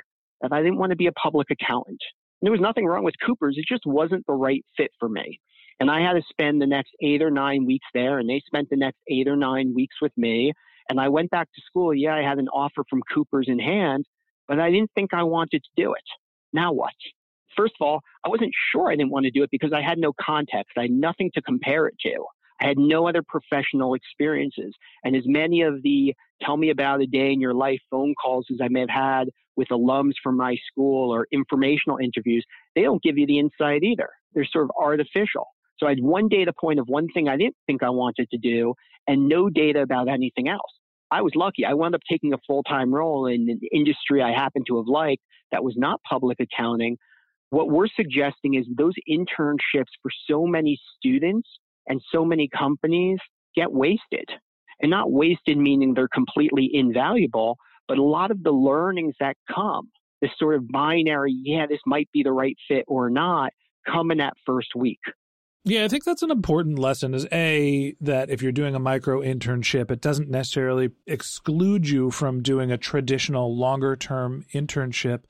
that 0.40 0.52
I 0.52 0.62
didn't 0.62 0.78
want 0.78 0.90
to 0.90 0.96
be 0.96 1.06
a 1.06 1.12
public 1.12 1.48
accountant. 1.50 2.00
And 2.40 2.46
there 2.46 2.52
was 2.52 2.60
nothing 2.60 2.86
wrong 2.86 3.04
with 3.04 3.14
Coopers. 3.24 3.56
It 3.58 3.64
just 3.66 3.86
wasn't 3.86 4.24
the 4.26 4.34
right 4.34 4.64
fit 4.76 4.90
for 5.00 5.08
me. 5.08 5.40
And 5.80 5.90
I 5.90 6.00
had 6.00 6.12
to 6.12 6.22
spend 6.28 6.62
the 6.62 6.66
next 6.66 6.92
eight 7.02 7.20
or 7.20 7.30
nine 7.30 7.66
weeks 7.66 7.86
there, 7.94 8.18
and 8.18 8.28
they 8.28 8.40
spent 8.46 8.70
the 8.70 8.76
next 8.76 8.98
eight 9.08 9.26
or 9.26 9.36
nine 9.36 9.74
weeks 9.74 9.96
with 10.00 10.12
me. 10.16 10.52
And 10.88 11.00
I 11.00 11.08
went 11.08 11.30
back 11.30 11.48
to 11.52 11.62
school. 11.66 11.94
Yeah, 11.94 12.14
I 12.14 12.22
had 12.22 12.38
an 12.38 12.48
offer 12.48 12.84
from 12.88 13.00
Coopers 13.12 13.46
in 13.48 13.58
hand, 13.58 14.04
but 14.48 14.60
I 14.60 14.70
didn't 14.70 14.90
think 14.94 15.14
I 15.14 15.22
wanted 15.22 15.62
to 15.64 15.70
do 15.76 15.92
it. 15.92 16.04
Now 16.52 16.72
what? 16.72 16.94
First 17.56 17.74
of 17.80 17.86
all, 17.86 18.00
I 18.24 18.28
wasn't 18.28 18.52
sure 18.72 18.90
I 18.90 18.96
didn't 18.96 19.10
want 19.10 19.24
to 19.24 19.30
do 19.30 19.42
it 19.42 19.50
because 19.50 19.72
I 19.72 19.80
had 19.80 19.98
no 19.98 20.12
context. 20.20 20.72
I 20.76 20.82
had 20.82 20.90
nothing 20.90 21.30
to 21.34 21.42
compare 21.42 21.86
it 21.86 21.94
to. 22.02 22.24
I 22.60 22.68
had 22.68 22.78
no 22.78 23.08
other 23.08 23.22
professional 23.22 23.94
experiences. 23.94 24.72
And 25.04 25.16
as 25.16 25.24
many 25.26 25.62
of 25.62 25.82
the 25.82 26.14
tell 26.42 26.56
me 26.56 26.70
about 26.70 27.00
a 27.00 27.06
day 27.06 27.32
in 27.32 27.40
your 27.40 27.54
life 27.54 27.80
phone 27.90 28.14
calls 28.20 28.46
as 28.50 28.58
I 28.62 28.68
may 28.68 28.80
have 28.80 28.90
had 28.90 29.30
with 29.56 29.68
alums 29.68 30.14
from 30.22 30.36
my 30.36 30.56
school 30.70 31.12
or 31.12 31.26
informational 31.32 31.98
interviews, 31.98 32.44
they 32.74 32.82
don't 32.82 33.02
give 33.02 33.18
you 33.18 33.26
the 33.26 33.38
insight 33.38 33.82
either. 33.82 34.08
They're 34.34 34.46
sort 34.50 34.64
of 34.64 34.70
artificial. 34.80 35.46
So 35.78 35.86
I 35.86 35.90
had 35.90 36.00
one 36.00 36.28
data 36.28 36.52
point 36.58 36.78
of 36.78 36.86
one 36.88 37.08
thing 37.08 37.28
I 37.28 37.36
didn't 37.36 37.56
think 37.66 37.82
I 37.82 37.90
wanted 37.90 38.30
to 38.30 38.38
do 38.38 38.74
and 39.06 39.28
no 39.28 39.50
data 39.50 39.82
about 39.82 40.08
anything 40.08 40.48
else. 40.48 40.72
I 41.10 41.22
was 41.22 41.32
lucky. 41.34 41.64
I 41.64 41.74
wound 41.74 41.94
up 41.94 42.00
taking 42.10 42.32
a 42.32 42.38
full 42.46 42.62
time 42.62 42.94
role 42.94 43.26
in 43.26 43.48
an 43.48 43.60
industry 43.72 44.22
I 44.22 44.32
happened 44.32 44.66
to 44.68 44.76
have 44.78 44.86
liked 44.88 45.22
that 45.52 45.64
was 45.64 45.74
not 45.76 46.00
public 46.08 46.38
accounting, 46.40 46.96
what 47.50 47.70
we're 47.70 47.86
suggesting 47.94 48.54
is 48.54 48.66
those 48.76 48.94
internships 49.08 49.92
for 50.02 50.10
so 50.28 50.44
many 50.44 50.76
students 50.96 51.48
and 51.86 52.02
so 52.10 52.24
many 52.24 52.48
companies 52.48 53.18
get 53.54 53.70
wasted. 53.70 54.28
And 54.82 54.90
not 54.90 55.12
wasted 55.12 55.56
meaning 55.56 55.94
they're 55.94 56.08
completely 56.08 56.68
invaluable, 56.72 57.56
but 57.86 57.96
a 57.96 58.02
lot 58.02 58.32
of 58.32 58.42
the 58.42 58.50
learnings 58.50 59.14
that 59.20 59.36
come, 59.54 59.88
this 60.20 60.32
sort 60.36 60.56
of 60.56 60.66
binary, 60.68 61.32
yeah, 61.44 61.64
this 61.68 61.78
might 61.86 62.08
be 62.12 62.24
the 62.24 62.32
right 62.32 62.56
fit 62.66 62.84
or 62.88 63.08
not, 63.08 63.52
come 63.86 64.10
in 64.10 64.18
that 64.18 64.34
first 64.44 64.74
week. 64.74 64.98
Yeah, 65.66 65.84
I 65.84 65.88
think 65.88 66.04
that's 66.04 66.22
an 66.22 66.30
important 66.30 66.78
lesson 66.78 67.14
is 67.14 67.26
A, 67.32 67.96
that 68.02 68.28
if 68.28 68.42
you're 68.42 68.52
doing 68.52 68.74
a 68.74 68.78
micro 68.78 69.20
internship, 69.20 69.90
it 69.90 70.02
doesn't 70.02 70.28
necessarily 70.28 70.90
exclude 71.06 71.88
you 71.88 72.10
from 72.10 72.42
doing 72.42 72.70
a 72.70 72.76
traditional 72.76 73.56
longer 73.56 73.96
term 73.96 74.44
internship. 74.52 75.22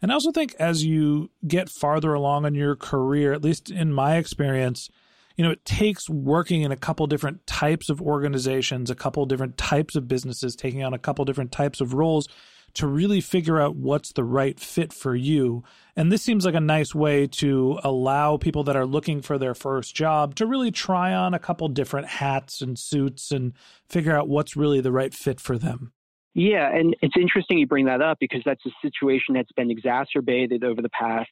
And 0.00 0.10
I 0.10 0.14
also 0.14 0.32
think 0.32 0.54
as 0.58 0.82
you 0.82 1.30
get 1.46 1.68
farther 1.68 2.14
along 2.14 2.46
in 2.46 2.54
your 2.54 2.74
career, 2.74 3.34
at 3.34 3.44
least 3.44 3.70
in 3.70 3.92
my 3.92 4.16
experience, 4.16 4.88
you 5.36 5.44
know, 5.44 5.50
it 5.50 5.64
takes 5.66 6.08
working 6.08 6.62
in 6.62 6.72
a 6.72 6.76
couple 6.76 7.06
different 7.06 7.46
types 7.46 7.90
of 7.90 8.00
organizations, 8.00 8.88
a 8.88 8.94
couple 8.94 9.26
different 9.26 9.58
types 9.58 9.94
of 9.94 10.08
businesses, 10.08 10.56
taking 10.56 10.82
on 10.82 10.94
a 10.94 10.98
couple 10.98 11.26
different 11.26 11.52
types 11.52 11.82
of 11.82 11.92
roles 11.92 12.28
to 12.74 12.86
really 12.86 13.20
figure 13.20 13.60
out 13.60 13.76
what's 13.76 14.12
the 14.12 14.24
right 14.24 14.58
fit 14.58 14.92
for 14.92 15.14
you. 15.14 15.62
And 15.94 16.10
this 16.10 16.22
seems 16.22 16.44
like 16.46 16.54
a 16.54 16.60
nice 16.60 16.94
way 16.94 17.26
to 17.26 17.78
allow 17.84 18.36
people 18.36 18.64
that 18.64 18.76
are 18.76 18.86
looking 18.86 19.20
for 19.20 19.38
their 19.38 19.54
first 19.54 19.94
job 19.94 20.34
to 20.36 20.46
really 20.46 20.70
try 20.70 21.12
on 21.12 21.34
a 21.34 21.38
couple 21.38 21.68
different 21.68 22.08
hats 22.08 22.62
and 22.62 22.78
suits 22.78 23.30
and 23.30 23.52
figure 23.88 24.16
out 24.16 24.28
what's 24.28 24.56
really 24.56 24.80
the 24.80 24.92
right 24.92 25.12
fit 25.12 25.40
for 25.40 25.58
them. 25.58 25.92
Yeah, 26.34 26.74
and 26.74 26.96
it's 27.02 27.16
interesting 27.16 27.58
you 27.58 27.66
bring 27.66 27.84
that 27.86 28.00
up 28.00 28.18
because 28.18 28.40
that's 28.44 28.64
a 28.64 28.70
situation 28.80 29.34
that's 29.34 29.52
been 29.52 29.70
exacerbated 29.70 30.64
over 30.64 30.80
the 30.80 30.88
past 30.88 31.28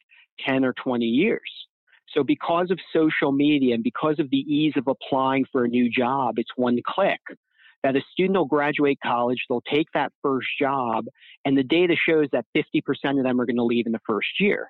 10 0.47 0.64
or 0.64 0.75
20 0.75 1.06
years. 1.06 1.40
So, 2.12 2.23
because 2.25 2.70
of 2.70 2.78
social 2.92 3.32
media 3.32 3.75
and 3.75 3.85
because 3.85 4.18
of 4.18 4.28
the 4.30 4.38
ease 4.38 4.75
of 4.76 4.88
applying 4.88 5.47
for 5.50 5.64
a 5.64 5.68
new 5.68 5.88
job, 5.88 6.38
it's 6.38 6.50
one 6.56 6.78
click 6.85 7.20
that 7.82 7.96
a 7.96 8.02
student 8.12 8.37
will 8.37 8.44
graduate 8.44 8.99
college, 9.02 9.44
they'll 9.49 9.62
take 9.62 9.87
that 9.94 10.12
first 10.22 10.49
job, 10.58 11.04
and 11.44 11.56
the 11.56 11.62
data 11.62 11.96
shows 11.96 12.28
that 12.32 12.44
50% 12.56 13.18
of 13.18 13.25
them 13.25 13.40
are 13.40 13.46
going 13.46 13.56
to 13.56 13.64
leave 13.64 13.87
in 13.87 13.92
the 13.92 14.00
first 14.06 14.28
year. 14.38 14.68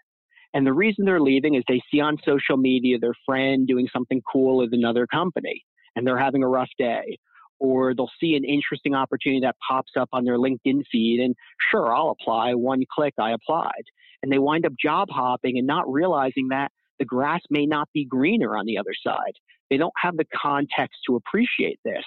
And 0.52 0.67
the 0.67 0.73
reason 0.73 1.05
they're 1.05 1.21
leaving 1.21 1.55
is 1.55 1.62
they 1.69 1.81
see 1.90 2.00
on 2.00 2.19
social 2.25 2.57
media 2.57 2.99
their 2.99 3.14
friend 3.25 3.67
doing 3.67 3.88
something 3.93 4.21
cool 4.33 4.62
at 4.62 4.73
another 4.73 5.07
company 5.07 5.64
and 5.95 6.07
they're 6.07 6.19
having 6.19 6.43
a 6.43 6.49
rough 6.49 6.71
day. 6.79 7.19
Or 7.59 7.95
they'll 7.95 8.11
see 8.19 8.37
an 8.37 8.45
interesting 8.45 8.95
opportunity 8.95 9.40
that 9.43 9.57
pops 9.69 9.93
up 9.99 10.09
on 10.12 10.25
their 10.25 10.38
LinkedIn 10.38 10.83
feed, 10.90 11.21
and 11.21 11.35
sure, 11.71 11.95
I'll 11.95 12.17
apply. 12.19 12.55
One 12.55 12.85
click, 12.90 13.12
I 13.19 13.33
applied. 13.33 13.85
And 14.23 14.33
they 14.33 14.38
wind 14.38 14.64
up 14.64 14.73
job 14.83 15.09
hopping 15.11 15.59
and 15.59 15.67
not 15.67 15.90
realizing 15.90 16.49
that 16.49 16.73
the 16.99 17.05
grass 17.05 17.43
may 17.50 17.67
not 17.67 17.88
be 17.93 18.07
greener 18.07 18.57
on 18.57 18.64
the 18.64 18.79
other 18.79 18.95
side. 19.07 19.35
They 19.69 19.76
don't 19.76 19.93
have 20.02 20.17
the 20.17 20.25
context 20.35 21.00
to 21.07 21.17
appreciate 21.17 21.79
this. 21.85 22.05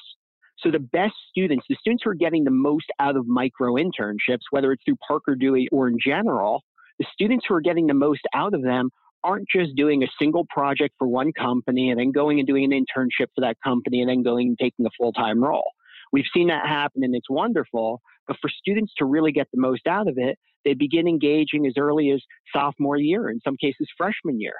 So 0.64 0.72
the 0.72 0.80
best 0.80 1.14
students, 1.30 1.66
the 1.68 1.76
students 1.76 2.04
who 2.06 2.12
are 2.12 2.16
getting 2.16 2.46
the 2.46 2.52
most 2.52 2.86
out 3.00 3.18
of 3.18 3.28
micro 3.28 3.74
internships, 3.74 4.44
whether 4.52 4.72
it's 4.72 4.82
through 4.86 4.96
Parker 5.06 5.36
Dewey 5.36 5.68
or 5.74 5.90
in 5.90 5.98
general, 6.04 6.64
the 7.00 7.06
students 7.12 7.46
who 7.48 7.56
are 7.56 7.62
getting 7.62 7.88
the 7.88 7.94
most 7.94 8.22
out 8.34 8.54
of 8.54 8.64
them 8.64 8.90
aren't 9.26 9.48
just 9.54 9.76
doing 9.76 10.04
a 10.04 10.08
single 10.20 10.46
project 10.50 10.96
for 10.98 11.08
one 11.08 11.34
company 11.34 11.90
and 11.90 12.00
then 12.00 12.12
going 12.12 12.40
and 12.40 12.48
doing 12.48 12.64
an 12.64 12.72
internship 12.72 13.28
for 13.36 13.42
that 13.42 13.58
company 13.64 14.02
and 14.02 14.10
then 14.10 14.24
going 14.24 14.48
and 14.48 14.58
taking 14.60 14.86
a 14.86 14.90
full-time 14.98 15.44
role. 15.44 15.70
We've 16.14 16.26
seen 16.34 16.48
that 16.48 16.66
happen 16.66 17.04
and 17.04 17.16
it's 17.16 17.30
wonderful, 17.30 18.02
but 18.28 18.38
for 18.42 18.50
students 18.50 18.94
to 19.00 19.06
really 19.06 19.32
get 19.32 19.48
the 19.54 19.60
most 19.60 19.86
out 19.88 20.08
of 20.08 20.18
it, 20.18 20.38
they 20.64 20.74
begin 20.74 21.08
engaging 21.08 21.66
as 21.68 21.74
early 21.78 22.12
as 22.12 22.22
sophomore 22.54 22.98
year, 22.98 23.30
in 23.30 23.42
some 23.42 23.58
cases 23.58 23.88
freshman 23.98 24.40
year. 24.40 24.56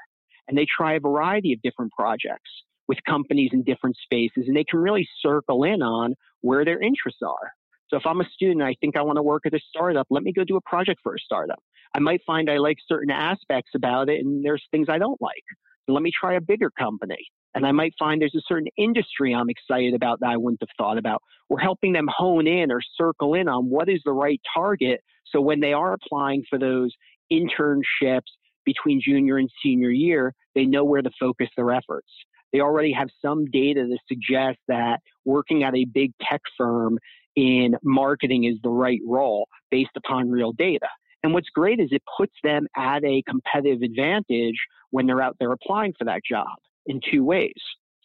And 0.48 0.58
they 0.58 0.66
try 0.66 0.96
a 0.96 1.00
variety 1.00 1.54
of 1.54 1.62
different 1.62 1.94
projects 1.98 2.50
with 2.88 2.98
companies 3.08 3.52
in 3.54 3.64
different 3.64 3.96
spaces, 4.04 4.46
and 4.48 4.56
they 4.56 4.64
can 4.64 4.80
really 4.80 5.08
circle 5.22 5.64
in 5.64 5.82
on 5.82 6.16
where 6.42 6.66
their 6.66 6.82
interests 6.82 7.22
are. 7.22 7.52
So 7.90 7.98
if 7.98 8.06
I'm 8.06 8.22
a 8.22 8.30
student, 8.34 8.62
I 8.64 8.76
think 8.82 8.98
I 8.98 9.02
want 9.02 9.18
to 9.18 9.24
work 9.24 9.44
at 9.46 9.54
a 9.54 9.60
startup, 9.70 10.08
let 10.10 10.24
me 10.24 10.34
go 10.34 10.44
do 10.44 10.58
a 10.58 10.62
project 10.62 11.00
for 11.04 11.14
a 11.14 11.20
startup. 11.20 11.60
I 11.96 12.00
might 12.00 12.22
find 12.26 12.50
I 12.50 12.58
like 12.58 12.78
certain 12.88 13.12
aspects 13.12 13.72
about 13.76 14.10
it, 14.10 14.26
and 14.26 14.44
there's 14.44 14.64
things 14.72 14.88
I 14.90 14.98
don't 14.98 15.22
like. 15.22 15.44
So 15.86 15.94
let 15.94 16.02
me 16.02 16.12
try 16.18 16.34
a 16.34 16.42
bigger 16.42 16.72
company. 16.72 17.28
And 17.56 17.68
I 17.68 17.72
might 17.72 17.94
find 18.00 18.20
there's 18.20 18.34
a 18.36 18.42
certain 18.48 18.70
industry 18.78 19.34
I'm 19.34 19.50
excited 19.50 19.94
about 19.94 20.20
that 20.22 20.30
I 20.30 20.38
wouldn't 20.38 20.62
have 20.62 20.70
thought 20.78 20.98
about. 20.98 21.22
We're 21.50 21.60
helping 21.60 21.94
them 21.94 22.08
hone 22.10 22.48
in 22.48 22.72
or 22.72 22.82
circle 22.98 23.36
in 23.36 23.48
on 23.48 23.70
what 23.70 23.90
is 23.90 24.02
the 24.04 24.12
right 24.12 24.42
target. 24.56 25.02
So 25.26 25.40
when 25.40 25.60
they 25.60 25.74
are 25.74 25.94
applying 25.94 26.44
for 26.50 26.58
those 26.58 26.92
internships 27.32 28.32
between 28.66 29.02
junior 29.06 29.38
and 29.38 29.50
senior 29.62 29.92
year, 29.92 30.34
they 30.56 30.66
know 30.66 30.84
where 30.84 31.02
to 31.02 31.12
focus 31.20 31.50
their 31.56 31.72
efforts. 31.72 32.10
They 32.54 32.60
already 32.60 32.94
have 32.94 33.10
some 33.22 33.46
data 33.46 33.86
to 33.86 33.98
suggest 34.08 34.60
that 34.68 35.00
working 35.26 35.64
at 35.64 35.76
a 35.76 35.86
big 35.86 36.14
tech 36.22 36.42
firm 36.58 37.00
in 37.36 37.76
marketing 37.84 38.44
is 38.44 38.58
the 38.64 38.70
right 38.70 39.02
role 39.06 39.48
based 39.72 39.98
upon 39.98 40.30
real 40.30 40.54
data. 40.54 40.88
And 41.24 41.34
what's 41.34 41.50
great 41.50 41.80
is 41.80 41.90
it 41.92 42.04
puts 42.18 42.34
them 42.44 42.68
at 42.78 43.04
a 43.04 43.24
competitive 43.28 43.82
advantage 43.82 44.58
when 44.92 45.08
they're 45.08 45.22
out 45.22 45.38
there 45.40 45.52
applying 45.52 45.94
for 45.98 46.06
that 46.06 46.22
job 46.30 46.48
in 46.86 47.00
two 47.12 47.24
ways. 47.24 47.54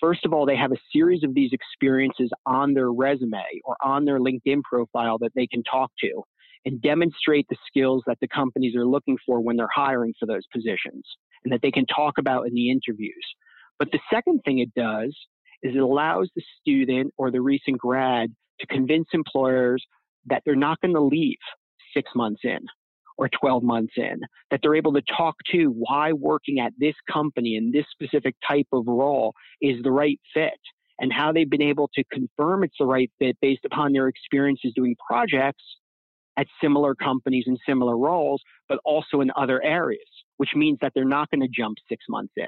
First 0.00 0.24
of 0.24 0.32
all, 0.32 0.46
they 0.46 0.56
have 0.56 0.72
a 0.72 0.76
series 0.92 1.24
of 1.24 1.34
these 1.34 1.50
experiences 1.52 2.30
on 2.46 2.72
their 2.72 2.92
resume 2.92 3.42
or 3.64 3.76
on 3.84 4.04
their 4.04 4.20
LinkedIn 4.20 4.62
profile 4.62 5.18
that 5.18 5.32
they 5.34 5.46
can 5.48 5.64
talk 5.64 5.90
to 6.00 6.22
and 6.64 6.80
demonstrate 6.80 7.46
the 7.48 7.56
skills 7.66 8.02
that 8.06 8.18
the 8.20 8.28
companies 8.28 8.76
are 8.76 8.86
looking 8.86 9.18
for 9.26 9.40
when 9.40 9.56
they're 9.56 9.68
hiring 9.74 10.14
for 10.18 10.26
those 10.26 10.46
positions 10.52 11.04
and 11.44 11.52
that 11.52 11.60
they 11.62 11.70
can 11.70 11.86
talk 11.86 12.18
about 12.18 12.46
in 12.46 12.54
the 12.54 12.70
interviews. 12.70 13.24
But 13.78 13.92
the 13.92 14.00
second 14.12 14.40
thing 14.44 14.58
it 14.58 14.74
does 14.74 15.16
is 15.62 15.74
it 15.74 15.80
allows 15.80 16.30
the 16.34 16.42
student 16.60 17.12
or 17.16 17.30
the 17.30 17.40
recent 17.40 17.78
grad 17.78 18.34
to 18.60 18.66
convince 18.66 19.08
employers 19.12 19.84
that 20.26 20.42
they're 20.44 20.56
not 20.56 20.80
going 20.80 20.94
to 20.94 21.00
leave 21.00 21.38
six 21.94 22.10
months 22.14 22.40
in 22.44 22.60
or 23.16 23.28
12 23.40 23.64
months 23.64 23.94
in, 23.96 24.20
that 24.50 24.60
they're 24.62 24.76
able 24.76 24.92
to 24.92 25.02
talk 25.16 25.34
to 25.50 25.66
why 25.66 26.12
working 26.12 26.60
at 26.60 26.72
this 26.78 26.94
company 27.12 27.56
in 27.56 27.72
this 27.72 27.84
specific 27.90 28.36
type 28.46 28.68
of 28.72 28.86
role 28.86 29.34
is 29.60 29.82
the 29.82 29.90
right 29.90 30.20
fit 30.32 30.60
and 31.00 31.12
how 31.12 31.32
they've 31.32 31.50
been 31.50 31.62
able 31.62 31.90
to 31.94 32.04
confirm 32.12 32.62
it's 32.62 32.76
the 32.78 32.86
right 32.86 33.10
fit 33.18 33.36
based 33.40 33.64
upon 33.64 33.92
their 33.92 34.08
experiences 34.08 34.72
doing 34.74 34.94
projects 35.04 35.64
at 36.36 36.46
similar 36.62 36.94
companies 36.94 37.44
in 37.48 37.56
similar 37.66 37.98
roles, 37.98 38.40
but 38.68 38.78
also 38.84 39.20
in 39.20 39.30
other 39.36 39.62
areas, 39.64 40.08
which 40.36 40.50
means 40.54 40.78
that 40.80 40.92
they're 40.94 41.04
not 41.04 41.28
going 41.30 41.40
to 41.40 41.48
jump 41.48 41.76
six 41.88 42.04
months 42.08 42.32
in. 42.36 42.46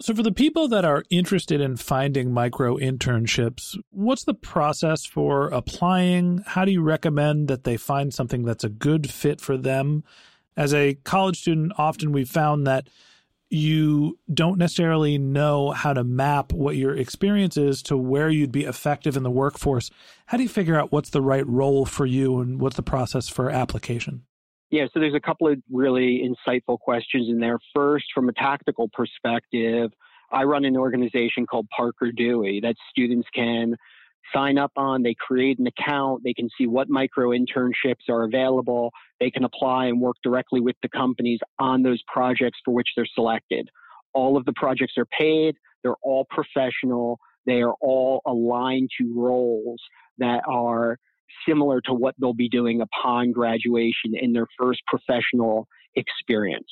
So, 0.00 0.14
for 0.14 0.22
the 0.22 0.30
people 0.30 0.68
that 0.68 0.84
are 0.84 1.02
interested 1.10 1.60
in 1.60 1.76
finding 1.76 2.32
micro 2.32 2.76
internships, 2.76 3.76
what's 3.90 4.22
the 4.22 4.34
process 4.34 5.04
for 5.04 5.48
applying? 5.48 6.44
How 6.46 6.64
do 6.64 6.70
you 6.70 6.82
recommend 6.82 7.48
that 7.48 7.64
they 7.64 7.76
find 7.76 8.14
something 8.14 8.44
that's 8.44 8.62
a 8.62 8.68
good 8.68 9.10
fit 9.10 9.40
for 9.40 9.56
them? 9.56 10.04
As 10.56 10.72
a 10.72 10.94
college 10.94 11.40
student, 11.40 11.72
often 11.78 12.12
we've 12.12 12.28
found 12.28 12.64
that 12.64 12.88
you 13.50 14.18
don't 14.32 14.58
necessarily 14.58 15.18
know 15.18 15.70
how 15.72 15.94
to 15.94 16.04
map 16.04 16.52
what 16.52 16.76
your 16.76 16.94
experience 16.94 17.56
is 17.56 17.82
to 17.82 17.96
where 17.96 18.28
you'd 18.28 18.52
be 18.52 18.66
effective 18.66 19.16
in 19.16 19.24
the 19.24 19.30
workforce. 19.30 19.90
How 20.26 20.36
do 20.36 20.44
you 20.44 20.48
figure 20.48 20.78
out 20.78 20.92
what's 20.92 21.10
the 21.10 21.22
right 21.22 21.46
role 21.46 21.84
for 21.84 22.06
you 22.06 22.38
and 22.38 22.60
what's 22.60 22.76
the 22.76 22.82
process 22.82 23.28
for 23.28 23.50
application? 23.50 24.22
Yeah, 24.70 24.84
so 24.92 25.00
there's 25.00 25.14
a 25.14 25.20
couple 25.20 25.48
of 25.48 25.58
really 25.72 26.22
insightful 26.22 26.78
questions 26.78 27.28
in 27.28 27.40
there. 27.40 27.58
First, 27.74 28.06
from 28.14 28.28
a 28.28 28.32
tactical 28.32 28.88
perspective, 28.92 29.90
I 30.30 30.44
run 30.44 30.66
an 30.66 30.76
organization 30.76 31.46
called 31.46 31.66
Parker 31.74 32.12
Dewey 32.12 32.60
that 32.60 32.74
students 32.90 33.26
can 33.34 33.76
sign 34.34 34.58
up 34.58 34.72
on. 34.76 35.02
They 35.02 35.14
create 35.18 35.58
an 35.58 35.66
account. 35.66 36.22
They 36.22 36.34
can 36.34 36.50
see 36.58 36.66
what 36.66 36.90
micro 36.90 37.30
internships 37.30 38.10
are 38.10 38.24
available. 38.24 38.92
They 39.20 39.30
can 39.30 39.44
apply 39.44 39.86
and 39.86 40.02
work 40.02 40.16
directly 40.22 40.60
with 40.60 40.76
the 40.82 40.90
companies 40.90 41.40
on 41.58 41.82
those 41.82 42.02
projects 42.06 42.58
for 42.62 42.74
which 42.74 42.88
they're 42.94 43.06
selected. 43.14 43.70
All 44.12 44.36
of 44.36 44.44
the 44.44 44.52
projects 44.52 44.94
are 44.98 45.06
paid. 45.18 45.56
They're 45.82 45.96
all 46.02 46.26
professional. 46.28 47.18
They 47.46 47.62
are 47.62 47.74
all 47.80 48.20
aligned 48.26 48.90
to 48.98 49.12
roles 49.16 49.80
that 50.18 50.42
are 50.46 50.98
similar 51.46 51.80
to 51.82 51.92
what 51.92 52.14
they'll 52.20 52.34
be 52.34 52.48
doing 52.48 52.80
upon 52.80 53.32
graduation 53.32 54.14
in 54.20 54.32
their 54.32 54.46
first 54.58 54.80
professional 54.86 55.66
experience. 55.96 56.70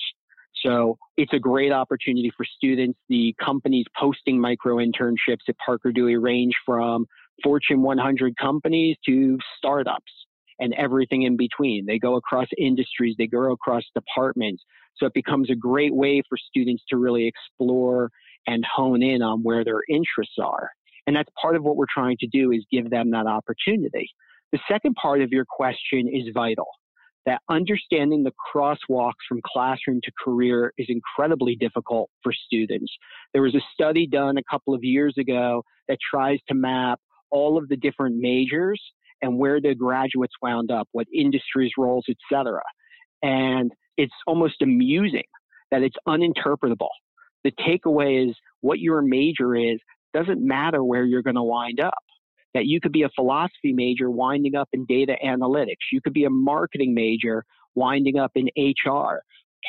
So 0.65 0.97
it's 1.17 1.33
a 1.33 1.39
great 1.39 1.73
opportunity 1.73 2.31
for 2.37 2.45
students. 2.45 2.99
The 3.09 3.35
companies 3.43 3.85
posting 3.99 4.41
micro 4.41 4.77
internships 4.77 5.49
at 5.49 5.57
Parker 5.65 5.93
Dewey 5.93 6.17
range 6.17 6.55
from 6.65 7.07
Fortune 7.43 7.83
100 7.83 8.37
companies 8.37 8.97
to 9.07 9.39
startups 9.59 10.13
and 10.59 10.75
everything 10.75 11.23
in 11.23 11.37
between. 11.37 11.85
They 11.87 11.99
go 11.99 12.17
across 12.17 12.47
industries, 12.57 13.15
they 13.19 13.27
go 13.27 13.53
across 13.53 13.83
departments. 13.95 14.63
So 14.97 15.07
it 15.07 15.13
becomes 15.13 15.51
a 15.51 15.55
great 15.55 15.95
way 15.95 16.23
for 16.27 16.39
students 16.39 16.83
to 16.89 16.97
really 16.97 17.27
explore 17.27 18.11
and 18.47 18.65
hone 18.65 19.03
in 19.03 19.21
on 19.21 19.43
where 19.43 19.65
their 19.65 19.81
interests 19.91 20.37
are. 20.43 20.71
And 21.07 21.15
that's 21.15 21.29
part 21.41 21.57
of 21.57 21.63
what 21.63 21.77
we're 21.77 21.85
trying 21.93 22.17
to 22.21 22.27
do 22.27 22.51
is 22.51 22.65
give 22.73 22.91
them 22.91 23.11
that 23.11 23.27
opportunity. 23.27 24.09
The 24.53 24.61
second 24.71 24.95
part 24.95 25.23
of 25.23 25.31
your 25.31 25.45
question 25.49 26.09
is 26.13 26.29
vital. 26.33 26.67
That 27.27 27.41
understanding 27.51 28.23
the 28.23 28.33
crosswalks 28.55 29.25
from 29.29 29.41
classroom 29.45 30.01
to 30.05 30.13
career 30.23 30.73
is 30.79 30.87
incredibly 30.89 31.57
difficult 31.57 32.09
for 32.23 32.33
students. 32.33 32.93
There 33.33 33.43
was 33.43 33.57
a 33.57 33.61
study 33.75 34.07
done 34.07 34.37
a 34.39 34.43
couple 34.49 34.75
of 34.75 34.85
years 34.85 35.15
ago 35.19 35.65
that 35.89 35.99
tries 36.09 36.39
to 36.49 36.55
map 36.55 37.01
all 37.31 37.59
of 37.59 37.69
the 37.69 37.77
different 37.77 38.17
majors 38.17 38.81
and 39.23 39.39
where 39.39 39.61
the 39.61 39.75
graduates 39.75 40.35
wound 40.41 40.71
up, 40.71 40.89
what 40.93 41.09
industries, 41.13 41.73
roles, 41.77 42.05
etc. 42.09 42.61
And 43.23 43.73
it's 43.97 44.15
almost 44.27 44.63
amusing 44.63 45.25
that 45.73 45.83
it's 45.83 45.97
uninterpretable. 46.07 46.91
The 47.43 47.53
takeaway 47.53 48.29
is 48.29 48.37
what 48.61 48.79
your 48.79 49.03
major 49.03 49.57
is 49.57 49.79
doesn't 50.15 50.41
matter 50.41 50.85
where 50.85 51.05
you're 51.05 51.23
going 51.23 51.37
to 51.37 51.43
wind 51.43 51.81
up 51.81 51.95
that 52.57 52.67
you 52.67 52.81
could 52.81 52.93
be 52.93 53.03
a 53.03 53.11
philosophy 53.15 53.73
major 53.73 54.11
winding 54.11 54.57
up 54.57 54.69
in 54.73 54.87
data 54.87 55.15
analytics. 55.25 55.93
You 55.93 56.01
could 56.01 56.15
be 56.15 56.25
a 56.25 56.31
marketing 56.31 56.95
major 56.95 57.45
winding 57.75 58.19
up 58.19 58.33
in 58.35 58.49
HR. 58.57 59.23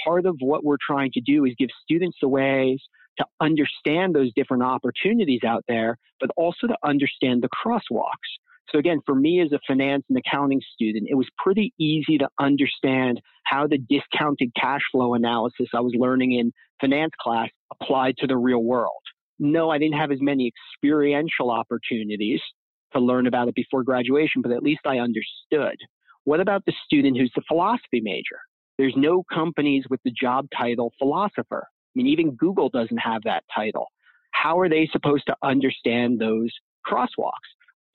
Part 0.05 0.25
of 0.25 0.37
what 0.39 0.63
we're 0.63 0.77
trying 0.85 1.11
to 1.13 1.21
do 1.21 1.43
is 1.45 1.53
give 1.59 1.69
students 1.83 2.17
the 2.21 2.29
ways 2.29 2.79
to 3.17 3.25
understand 3.41 4.15
those 4.15 4.31
different 4.35 4.63
opportunities 4.63 5.41
out 5.45 5.65
there, 5.67 5.97
but 6.21 6.29
also 6.37 6.67
to 6.67 6.77
understand 6.83 7.43
the 7.43 7.49
crosswalks. 7.49 8.31
So 8.71 8.79
again, 8.79 8.99
for 9.05 9.15
me 9.15 9.41
as 9.41 9.51
a 9.51 9.59
finance 9.67 10.03
and 10.09 10.17
accounting 10.17 10.61
student, 10.73 11.07
it 11.09 11.15
was 11.15 11.27
pretty 11.37 11.73
easy 11.79 12.17
to 12.17 12.29
understand 12.39 13.21
how 13.43 13.67
the 13.67 13.77
discounted 13.77 14.51
cash 14.59 14.81
flow 14.91 15.13
analysis 15.13 15.67
I 15.73 15.79
was 15.79 15.93
learning 15.97 16.33
in 16.33 16.51
finance 16.79 17.13
class 17.19 17.49
applied 17.71 18.15
to 18.17 18.27
the 18.27 18.37
real 18.37 18.63
world. 18.63 19.01
No, 19.39 19.69
I 19.69 19.77
didn't 19.77 19.97
have 19.97 20.11
as 20.11 20.21
many 20.21 20.51
experiential 20.73 21.51
opportunities 21.51 22.41
to 22.93 22.99
learn 22.99 23.27
about 23.27 23.47
it 23.47 23.55
before 23.55 23.83
graduation, 23.83 24.41
but 24.41 24.51
at 24.51 24.63
least 24.63 24.81
I 24.85 24.99
understood. 24.99 25.77
What 26.23 26.39
about 26.39 26.65
the 26.65 26.73
student 26.85 27.17
who's 27.17 27.31
the 27.35 27.43
philosophy 27.47 28.01
major? 28.01 28.39
There's 28.77 28.95
no 28.95 29.23
companies 29.33 29.85
with 29.89 29.99
the 30.03 30.11
job 30.11 30.47
title 30.55 30.93
philosopher. 30.99 31.63
I 31.63 31.91
mean, 31.95 32.07
even 32.07 32.35
Google 32.35 32.69
doesn't 32.69 32.97
have 32.97 33.23
that 33.23 33.43
title. 33.53 33.87
How 34.31 34.59
are 34.59 34.69
they 34.69 34.87
supposed 34.91 35.25
to 35.27 35.35
understand 35.41 36.19
those 36.19 36.51
crosswalks? 36.85 37.31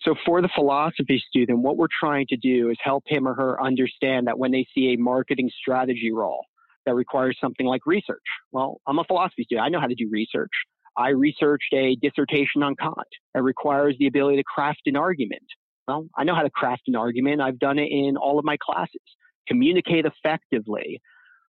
So 0.03 0.17
for 0.27 0.43
the 0.43 0.49
philosophy 0.55 1.23
student, 1.29 1.61
what 1.61 1.77
we're 1.77 1.87
trying 2.01 2.27
to 2.29 2.37
do 2.37 2.71
is 2.71 2.77
help 2.83 3.05
him 3.07 3.29
or 3.29 3.35
her 3.35 3.63
understand 3.63 4.27
that 4.27 4.39
when 4.39 4.51
they 4.51 4.67
see 4.75 4.93
a 4.93 4.97
marketing 4.97 5.51
strategy 5.61 6.11
role 6.13 6.45
that 6.87 6.95
requires 6.95 7.39
something 7.41 7.67
like 7.67 7.87
research, 7.87 8.25
well, 8.51 8.81
I'm 8.87 8.99
a 8.99 9.05
philosophy 9.05 9.45
student. 9.45 9.65
I 9.65 9.69
know 9.69 9.81
how 9.81 9.87
to 9.87 9.95
do 9.95 10.09
research. 10.11 10.51
I 10.97 11.11
researched 11.11 11.73
a 11.73 11.97
dissertation 11.97 12.63
on 12.63 12.77
Kant. 12.77 12.97
It 13.35 13.41
requires 13.41 13.97
the 13.99 14.07
ability 14.07 14.37
to 14.39 14.45
craft 14.45 14.83
an 14.87 14.97
argument. 14.97 15.43
Well, 15.89 16.07
I 16.17 16.25
know 16.25 16.35
how 16.35 16.43
to 16.43 16.51
craft 16.51 16.83
an 16.87 16.97
argument. 16.97 17.41
I've 17.41 17.59
done 17.59 17.79
it 17.79 17.91
in 17.91 18.17
all 18.17 18.39
of 18.39 18.45
my 18.45 18.57
classes. 18.63 19.01
Communicate 19.49 20.05
effectively, 20.07 21.01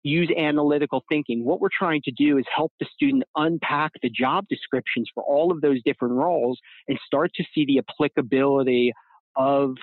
use 0.04 0.32
analytical 0.38 1.04
thinking. 1.10 1.44
What 1.44 1.60
we're 1.60 1.70
trying 1.78 2.02
to 2.06 2.12
do 2.12 2.38
is 2.38 2.46
help 2.56 2.72
the 2.80 2.86
student 2.94 3.24
unpack 3.36 3.92
the 4.02 4.10
job 4.10 4.46
descriptions 4.50 5.10
for 5.14 5.24
all 5.24 5.52
of 5.52 5.62
those 5.62 5.82
different 5.84 6.14
roles 6.14 6.60
and 6.88 6.98
start 7.06 7.32
to 7.36 7.44
see 7.54 7.66
the 7.66 7.80
applicability 7.80 8.94
of 9.36 9.76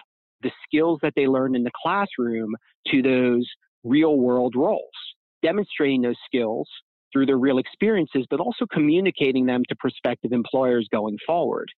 the 0.43 0.51
skills 0.65 0.99
that 1.03 1.13
they 1.17 1.27
learn 1.27 1.55
in 1.55 1.65
the 1.65 1.71
classroom 1.83 2.55
to 2.87 3.03
those 3.03 3.47
real 3.85 4.17
world 4.17 4.55
roles. 4.57 4.91
Demonstrating 5.43 6.03
those 6.03 6.17
skills 6.27 6.69
through 7.13 7.27
their 7.27 7.39
real 7.39 7.59
experiences, 7.59 8.27
but 8.31 8.41
also 8.41 8.67
communicating 8.73 9.47
them 9.47 9.63
to 9.69 9.77
prospective 9.77 10.33
employers 10.33 10.89
going 10.93 11.17
forward. 11.27 11.69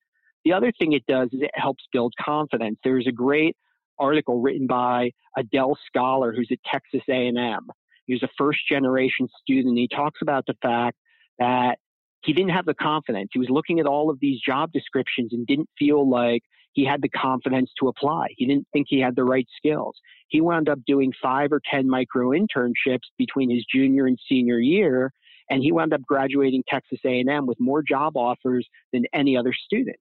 The 0.44 0.52
other 0.52 0.72
thing 0.78 0.92
it 0.92 1.06
does 1.06 1.28
is 1.32 1.42
it 1.42 1.50
helps 1.54 1.84
build 1.92 2.14
confidence. 2.20 2.78
There's 2.82 3.06
a 3.06 3.12
great 3.12 3.56
article 3.98 4.40
written 4.40 4.66
by 4.66 5.10
Adele 5.36 5.78
Scholar, 5.86 6.32
who's 6.34 6.48
at 6.50 6.58
Texas 6.70 7.02
A&M. 7.08 7.66
He 8.06 8.14
was 8.14 8.22
a 8.22 8.28
first 8.36 8.60
generation 8.68 9.28
student. 9.40 9.78
He 9.78 9.88
talks 9.88 10.20
about 10.22 10.44
the 10.46 10.56
fact 10.60 10.96
that 11.38 11.78
he 12.24 12.32
didn't 12.32 12.50
have 12.50 12.66
the 12.66 12.74
confidence. 12.74 13.30
He 13.32 13.38
was 13.38 13.50
looking 13.50 13.80
at 13.80 13.86
all 13.86 14.10
of 14.10 14.18
these 14.20 14.40
job 14.40 14.72
descriptions 14.72 15.32
and 15.32 15.46
didn't 15.46 15.68
feel 15.78 16.08
like 16.08 16.42
he 16.72 16.84
had 16.84 17.02
the 17.02 17.08
confidence 17.08 17.70
to 17.78 17.88
apply. 17.88 18.28
He 18.36 18.46
didn't 18.46 18.66
think 18.72 18.86
he 18.88 19.00
had 19.00 19.14
the 19.14 19.24
right 19.24 19.46
skills. 19.56 19.94
He 20.28 20.40
wound 20.40 20.68
up 20.68 20.78
doing 20.86 21.12
five 21.22 21.52
or 21.52 21.60
10 21.70 21.88
micro 21.88 22.30
internships 22.30 23.10
between 23.18 23.50
his 23.50 23.64
junior 23.72 24.06
and 24.06 24.18
senior 24.28 24.58
year 24.58 25.12
and 25.52 25.62
he 25.62 25.70
wound 25.70 25.92
up 25.92 26.00
graduating 26.00 26.64
Texas 26.66 26.98
A&M 27.04 27.46
with 27.46 27.60
more 27.60 27.82
job 27.82 28.16
offers 28.16 28.66
than 28.90 29.04
any 29.12 29.36
other 29.36 29.52
student. 29.52 30.00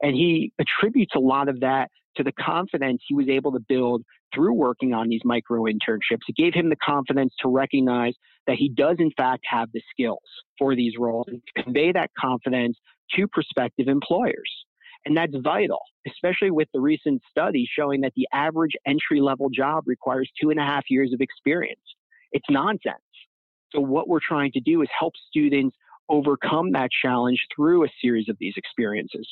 And 0.00 0.14
he 0.14 0.52
attributes 0.60 1.16
a 1.16 1.18
lot 1.18 1.48
of 1.48 1.60
that 1.60 1.88
to 2.16 2.22
the 2.22 2.30
confidence 2.30 3.02
he 3.08 3.14
was 3.14 3.28
able 3.28 3.50
to 3.52 3.58
build 3.68 4.04
through 4.32 4.52
working 4.54 4.94
on 4.94 5.08
these 5.08 5.22
micro 5.24 5.62
internships. 5.62 6.22
It 6.28 6.36
gave 6.36 6.54
him 6.54 6.68
the 6.68 6.76
confidence 6.76 7.34
to 7.40 7.48
recognize 7.48 8.14
that 8.46 8.54
he 8.54 8.68
does, 8.68 8.98
in 9.00 9.10
fact, 9.16 9.42
have 9.50 9.68
the 9.74 9.82
skills 9.90 10.22
for 10.60 10.76
these 10.76 10.92
roles 10.96 11.26
and 11.26 11.42
convey 11.56 11.90
that 11.90 12.10
confidence 12.16 12.78
to 13.16 13.26
prospective 13.26 13.88
employers. 13.88 14.64
And 15.06 15.16
that's 15.16 15.34
vital, 15.42 15.80
especially 16.06 16.52
with 16.52 16.68
the 16.72 16.80
recent 16.80 17.20
study 17.28 17.68
showing 17.68 18.02
that 18.02 18.12
the 18.14 18.28
average 18.32 18.76
entry 18.86 19.20
level 19.20 19.50
job 19.50 19.84
requires 19.86 20.30
two 20.40 20.50
and 20.50 20.60
a 20.60 20.64
half 20.64 20.84
years 20.88 21.12
of 21.12 21.20
experience. 21.20 21.80
It's 22.30 22.46
nonsense. 22.48 23.03
So 23.74 23.80
what 23.80 24.08
we're 24.08 24.20
trying 24.26 24.52
to 24.52 24.60
do 24.60 24.82
is 24.82 24.88
help 24.98 25.14
students 25.28 25.76
overcome 26.08 26.72
that 26.72 26.90
challenge 27.02 27.38
through 27.54 27.84
a 27.84 27.88
series 28.00 28.28
of 28.28 28.36
these 28.38 28.54
experiences. 28.56 29.26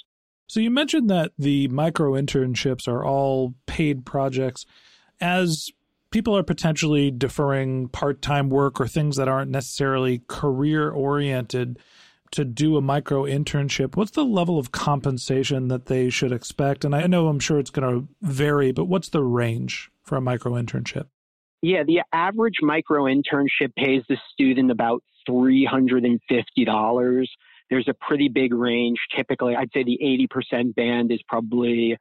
So 0.49 0.61
you 0.61 0.71
mentioned 0.71 1.09
that 1.11 1.33
the 1.39 1.69
micro 1.69 2.13
internships 2.13 2.89
are 2.89 3.05
all 3.05 3.55
paid 3.67 4.05
projects. 4.05 4.67
As 5.21 5.71
people 6.11 6.37
are 6.37 6.43
potentially 6.43 7.11
deferring 7.11 7.89
part-time 7.89 8.51
work 8.51 8.81
or 8.81 8.87
things 8.87 9.17
that 9.17 9.29
aren't 9.29 9.51
necessarily 9.51 10.23
career 10.29 10.91
oriented 10.91 11.79
to 12.33 12.45
do 12.45 12.77
a 12.77 12.83
micro 12.83 13.25
internship, 13.25 13.97
what's 13.97 14.11
the 14.11 14.25
level 14.25 14.59
of 14.59 14.73
compensation 14.73 15.69
that 15.69 15.87
they 15.87 16.11
should 16.11 16.33
expect? 16.33 16.85
And 16.85 16.95
I 16.95 17.07
know 17.07 17.29
I'm 17.29 17.41
sure 17.41 17.59
it's 17.59 17.71
going 17.71 17.89
to 17.91 18.09
vary, 18.23 18.73
but 18.73 18.87
what's 18.87 19.11
the 19.11 19.23
range 19.23 19.91
for 20.03 20.17
a 20.17 20.21
micro 20.21 20.53
internship? 20.53 21.07
Yeah, 21.63 21.85
the 21.85 22.03
average 22.13 22.57
micro 22.61 23.05
internship 23.05 23.73
pays 23.77 24.03
the 24.09 24.17
student 24.33 24.73
about 24.73 25.05
$350. 25.29 27.27
There's 27.71 27.89
a 27.89 27.95
pretty 28.01 28.29
big 28.29 28.53
range. 28.53 28.99
Typically, 29.15 29.55
I'd 29.55 29.71
say 29.73 29.85
the 29.85 29.99
80% 30.03 30.75
band 30.75 31.13
is 31.13 31.21
probably 31.29 31.97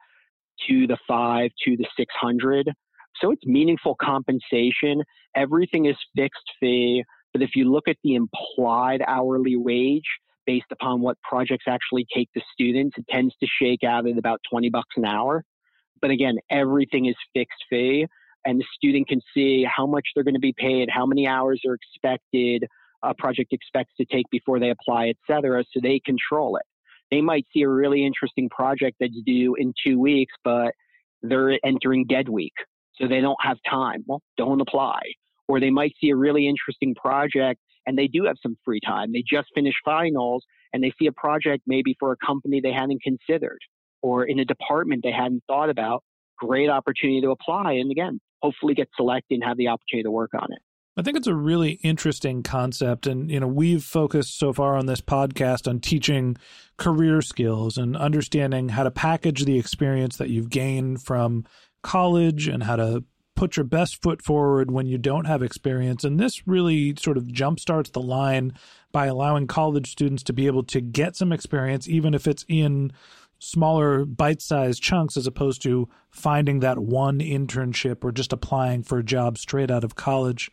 to 0.68 0.86
the 0.88 0.98
five 1.06 1.50
to 1.64 1.76
the 1.76 1.86
600. 1.96 2.72
So 3.20 3.30
it's 3.30 3.46
meaningful 3.46 3.94
compensation. 4.02 5.04
Everything 5.36 5.86
is 5.86 5.96
fixed 6.16 6.50
fee. 6.58 7.04
But 7.32 7.42
if 7.42 7.50
you 7.54 7.70
look 7.70 7.86
at 7.86 7.96
the 8.02 8.16
implied 8.16 9.02
hourly 9.06 9.56
wage 9.56 10.02
based 10.44 10.66
upon 10.72 11.00
what 11.00 11.16
projects 11.22 11.66
actually 11.68 12.04
take 12.12 12.28
the 12.34 12.42
students, 12.52 12.98
it 12.98 13.06
tends 13.08 13.32
to 13.38 13.46
shake 13.60 13.84
out 13.84 14.08
at 14.08 14.18
about 14.18 14.40
20 14.50 14.70
bucks 14.70 14.96
an 14.96 15.04
hour. 15.04 15.44
But 16.00 16.10
again, 16.10 16.38
everything 16.50 17.06
is 17.06 17.14
fixed 17.32 17.64
fee 17.70 18.08
and 18.44 18.60
the 18.60 18.64
student 18.74 19.08
can 19.08 19.20
see 19.34 19.64
how 19.64 19.86
much 19.86 20.08
they're 20.14 20.24
going 20.24 20.34
to 20.34 20.40
be 20.40 20.54
paid, 20.56 20.88
how 20.90 21.06
many 21.06 21.26
hours 21.26 21.60
are 21.66 21.74
expected, 21.74 22.66
a 23.02 23.14
project 23.14 23.52
expects 23.52 23.92
to 23.98 24.04
take 24.06 24.26
before 24.30 24.60
they 24.60 24.70
apply, 24.70 25.08
et 25.08 25.16
cetera, 25.26 25.64
so 25.72 25.80
they 25.82 26.00
control 26.04 26.56
it. 26.56 26.62
They 27.10 27.20
might 27.20 27.46
see 27.52 27.62
a 27.62 27.68
really 27.68 28.06
interesting 28.06 28.48
project 28.48 28.96
that's 29.00 29.20
due 29.26 29.54
in 29.58 29.74
two 29.84 29.98
weeks, 29.98 30.32
but 30.44 30.72
they're 31.22 31.58
entering 31.64 32.06
dead 32.08 32.28
week, 32.28 32.54
so 32.94 33.06
they 33.06 33.20
don't 33.20 33.38
have 33.40 33.58
time. 33.68 34.04
Well, 34.06 34.22
don't 34.36 34.60
apply. 34.60 35.00
Or 35.48 35.60
they 35.60 35.70
might 35.70 35.92
see 36.00 36.10
a 36.10 36.16
really 36.16 36.48
interesting 36.48 36.94
project 36.94 37.60
and 37.86 37.98
they 37.98 38.06
do 38.06 38.24
have 38.24 38.36
some 38.42 38.56
free 38.64 38.80
time. 38.80 39.12
They 39.12 39.22
just 39.28 39.48
finished 39.54 39.78
finals 39.84 40.44
and 40.72 40.82
they 40.82 40.92
see 40.98 41.06
a 41.06 41.12
project 41.12 41.64
maybe 41.66 41.96
for 41.98 42.12
a 42.12 42.16
company 42.24 42.60
they 42.60 42.72
hadn't 42.72 43.02
considered 43.02 43.58
or 44.00 44.24
in 44.24 44.38
a 44.38 44.44
department 44.44 45.02
they 45.02 45.12
hadn't 45.12 45.42
thought 45.46 45.68
about. 45.68 46.02
Great 46.38 46.70
opportunity 46.70 47.20
to 47.20 47.30
apply. 47.30 47.72
And 47.72 47.90
again, 47.90 48.20
hopefully 48.42 48.74
get 48.74 48.88
selected 48.96 49.36
and 49.36 49.44
have 49.44 49.56
the 49.56 49.68
opportunity 49.68 50.04
to 50.04 50.10
work 50.10 50.32
on 50.34 50.52
it. 50.52 50.58
I 50.94 51.00
think 51.00 51.16
it's 51.16 51.26
a 51.26 51.34
really 51.34 51.72
interesting 51.82 52.42
concept. 52.42 53.06
And, 53.06 53.30
you 53.30 53.40
know, 53.40 53.46
we've 53.46 53.82
focused 53.82 54.38
so 54.38 54.52
far 54.52 54.76
on 54.76 54.84
this 54.84 55.00
podcast 55.00 55.66
on 55.66 55.80
teaching 55.80 56.36
career 56.76 57.22
skills 57.22 57.78
and 57.78 57.96
understanding 57.96 58.70
how 58.70 58.82
to 58.82 58.90
package 58.90 59.46
the 59.46 59.58
experience 59.58 60.18
that 60.18 60.28
you've 60.28 60.50
gained 60.50 61.02
from 61.02 61.46
college 61.82 62.46
and 62.46 62.64
how 62.64 62.76
to 62.76 63.04
put 63.34 63.56
your 63.56 63.64
best 63.64 64.02
foot 64.02 64.20
forward 64.20 64.70
when 64.70 64.86
you 64.86 64.98
don't 64.98 65.24
have 65.24 65.42
experience. 65.42 66.04
And 66.04 66.20
this 66.20 66.46
really 66.46 66.94
sort 66.96 67.16
of 67.16 67.24
jumpstarts 67.24 67.92
the 67.92 68.02
line 68.02 68.52
by 68.92 69.06
allowing 69.06 69.46
college 69.46 69.90
students 69.90 70.22
to 70.24 70.34
be 70.34 70.46
able 70.46 70.62
to 70.64 70.82
get 70.82 71.16
some 71.16 71.32
experience, 71.32 71.88
even 71.88 72.12
if 72.12 72.26
it's 72.26 72.44
in 72.48 72.92
smaller 73.42 74.04
bite-sized 74.04 74.82
chunks 74.82 75.16
as 75.16 75.26
opposed 75.26 75.60
to 75.62 75.88
finding 76.10 76.60
that 76.60 76.78
one 76.78 77.18
internship 77.18 78.04
or 78.04 78.12
just 78.12 78.32
applying 78.32 78.82
for 78.82 78.98
a 78.98 79.04
job 79.04 79.36
straight 79.36 79.70
out 79.70 79.84
of 79.84 79.96
college. 79.96 80.50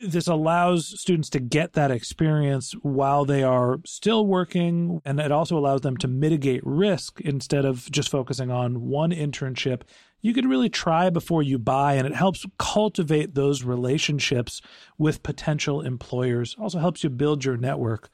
This 0.00 0.26
allows 0.26 0.98
students 0.98 1.28
to 1.30 1.40
get 1.40 1.74
that 1.74 1.90
experience 1.90 2.72
while 2.82 3.24
they 3.24 3.42
are 3.42 3.78
still 3.84 4.26
working 4.26 5.00
and 5.04 5.20
it 5.20 5.30
also 5.30 5.56
allows 5.56 5.82
them 5.82 5.96
to 5.98 6.08
mitigate 6.08 6.62
risk 6.64 7.20
instead 7.20 7.64
of 7.64 7.90
just 7.90 8.08
focusing 8.08 8.50
on 8.50 8.88
one 8.88 9.10
internship. 9.10 9.82
You 10.22 10.34
can 10.34 10.48
really 10.48 10.70
try 10.70 11.10
before 11.10 11.42
you 11.42 11.58
buy 11.58 11.94
and 11.94 12.06
it 12.06 12.14
helps 12.14 12.44
cultivate 12.58 13.34
those 13.34 13.62
relationships 13.62 14.60
with 14.98 15.22
potential 15.22 15.82
employers. 15.82 16.56
Also 16.58 16.78
helps 16.78 17.04
you 17.04 17.10
build 17.10 17.44
your 17.44 17.58
network. 17.58 18.08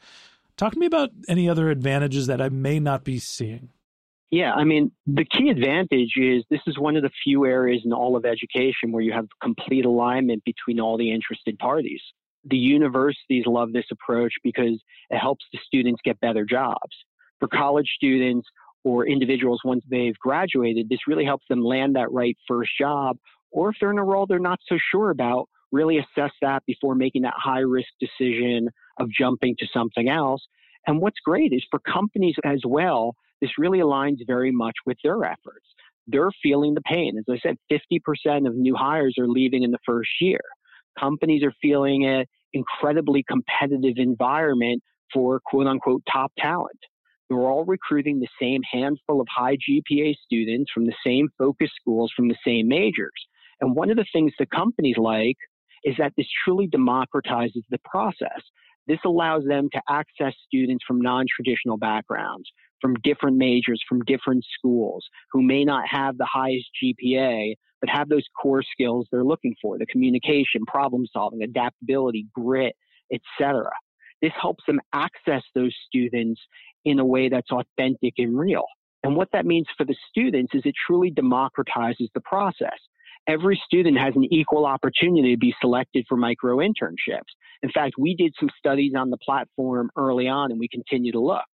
Talk 0.56 0.72
to 0.72 0.78
me 0.78 0.86
about 0.86 1.10
any 1.28 1.48
other 1.48 1.70
advantages 1.70 2.26
that 2.26 2.40
i 2.40 2.48
may 2.48 2.80
not 2.80 3.04
be 3.04 3.18
seeing 3.18 3.70
yeah, 4.30 4.52
I 4.52 4.64
mean, 4.64 4.90
the 5.06 5.24
key 5.24 5.50
advantage 5.50 6.14
is 6.16 6.44
this 6.50 6.60
is 6.66 6.78
one 6.78 6.96
of 6.96 7.02
the 7.02 7.10
few 7.22 7.46
areas 7.46 7.82
in 7.84 7.92
all 7.92 8.16
of 8.16 8.24
education 8.24 8.90
where 8.90 9.02
you 9.02 9.12
have 9.12 9.26
complete 9.40 9.84
alignment 9.84 10.42
between 10.44 10.80
all 10.80 10.98
the 10.98 11.12
interested 11.12 11.58
parties. 11.58 12.00
The 12.44 12.56
universities 12.56 13.44
love 13.46 13.72
this 13.72 13.86
approach 13.92 14.32
because 14.42 14.82
it 15.10 15.18
helps 15.18 15.44
the 15.52 15.60
students 15.64 16.00
get 16.04 16.18
better 16.20 16.44
jobs. 16.44 16.96
For 17.38 17.48
college 17.48 17.88
students 17.94 18.48
or 18.82 19.06
individuals 19.06 19.60
once 19.64 19.84
they've 19.88 20.18
graduated, 20.18 20.88
this 20.88 21.06
really 21.06 21.24
helps 21.24 21.44
them 21.48 21.60
land 21.60 21.94
that 21.94 22.10
right 22.10 22.36
first 22.48 22.70
job. 22.80 23.18
Or 23.52 23.70
if 23.70 23.76
they're 23.80 23.90
in 23.90 23.98
a 23.98 24.04
role 24.04 24.26
they're 24.26 24.38
not 24.38 24.60
so 24.68 24.76
sure 24.90 25.10
about, 25.10 25.48
really 25.70 25.98
assess 25.98 26.32
that 26.42 26.64
before 26.66 26.94
making 26.94 27.22
that 27.22 27.34
high 27.36 27.60
risk 27.60 27.88
decision 28.00 28.70
of 28.98 29.08
jumping 29.10 29.54
to 29.58 29.66
something 29.72 30.08
else. 30.08 30.42
And 30.86 31.00
what's 31.00 31.18
great 31.24 31.52
is 31.52 31.64
for 31.70 31.80
companies 31.80 32.36
as 32.44 32.60
well, 32.64 33.14
this 33.46 33.58
really 33.58 33.78
aligns 33.78 34.18
very 34.26 34.50
much 34.50 34.74
with 34.86 34.96
their 35.04 35.24
efforts. 35.24 35.66
They're 36.08 36.30
feeling 36.42 36.74
the 36.74 36.80
pain. 36.82 37.16
As 37.16 37.24
I 37.30 37.38
said, 37.38 37.56
50% 37.70 38.46
of 38.46 38.56
new 38.56 38.74
hires 38.74 39.14
are 39.20 39.28
leaving 39.28 39.62
in 39.62 39.70
the 39.70 39.78
first 39.86 40.10
year. 40.20 40.40
Companies 40.98 41.44
are 41.44 41.52
feeling 41.62 42.06
an 42.06 42.24
incredibly 42.52 43.22
competitive 43.22 43.98
environment 43.98 44.82
for 45.12 45.40
quote 45.46 45.68
unquote 45.68 46.02
top 46.12 46.32
talent. 46.38 46.78
They're 47.28 47.38
all 47.38 47.64
recruiting 47.64 48.18
the 48.18 48.28
same 48.40 48.62
handful 48.70 49.20
of 49.20 49.28
high 49.34 49.56
GPA 49.56 50.14
students 50.24 50.70
from 50.72 50.86
the 50.86 50.94
same 51.04 51.28
focus 51.38 51.70
schools 51.80 52.12
from 52.16 52.28
the 52.28 52.36
same 52.44 52.66
majors. 52.66 53.26
And 53.60 53.76
one 53.76 53.90
of 53.90 53.96
the 53.96 54.06
things 54.12 54.32
the 54.38 54.46
companies 54.46 54.96
like 54.96 55.36
is 55.84 55.94
that 55.98 56.12
this 56.16 56.26
truly 56.44 56.66
democratizes 56.68 57.62
the 57.70 57.78
process. 57.84 58.42
This 58.86 58.98
allows 59.04 59.44
them 59.44 59.68
to 59.72 59.82
access 59.88 60.34
students 60.46 60.84
from 60.86 61.00
non 61.00 61.26
traditional 61.34 61.76
backgrounds, 61.76 62.48
from 62.80 62.94
different 63.02 63.36
majors, 63.36 63.82
from 63.88 64.00
different 64.02 64.44
schools, 64.58 65.04
who 65.32 65.42
may 65.42 65.64
not 65.64 65.88
have 65.88 66.16
the 66.18 66.28
highest 66.30 66.66
GPA, 66.82 67.54
but 67.80 67.90
have 67.90 68.08
those 68.08 68.24
core 68.40 68.62
skills 68.62 69.06
they're 69.10 69.24
looking 69.24 69.54
for 69.60 69.78
the 69.78 69.86
communication, 69.86 70.64
problem 70.66 71.04
solving, 71.12 71.42
adaptability, 71.42 72.26
grit, 72.34 72.74
etc. 73.12 73.70
This 74.22 74.32
helps 74.40 74.64
them 74.66 74.80
access 74.92 75.42
those 75.54 75.74
students 75.86 76.40
in 76.84 76.98
a 76.98 77.04
way 77.04 77.28
that's 77.28 77.50
authentic 77.50 78.14
and 78.18 78.38
real. 78.38 78.64
And 79.02 79.14
what 79.14 79.28
that 79.32 79.46
means 79.46 79.66
for 79.76 79.84
the 79.84 79.94
students 80.10 80.54
is 80.54 80.62
it 80.64 80.74
truly 80.86 81.10
democratizes 81.10 82.08
the 82.14 82.20
process. 82.24 82.78
Every 83.28 83.60
student 83.66 83.98
has 83.98 84.14
an 84.14 84.24
equal 84.32 84.66
opportunity 84.66 85.32
to 85.32 85.38
be 85.38 85.54
selected 85.60 86.06
for 86.08 86.16
micro 86.16 86.58
internships. 86.58 87.32
In 87.62 87.70
fact, 87.72 87.94
we 87.98 88.14
did 88.14 88.32
some 88.38 88.48
studies 88.56 88.92
on 88.96 89.10
the 89.10 89.18
platform 89.18 89.90
early 89.96 90.28
on 90.28 90.52
and 90.52 90.60
we 90.60 90.68
continue 90.68 91.10
to 91.12 91.20
look 91.20 91.44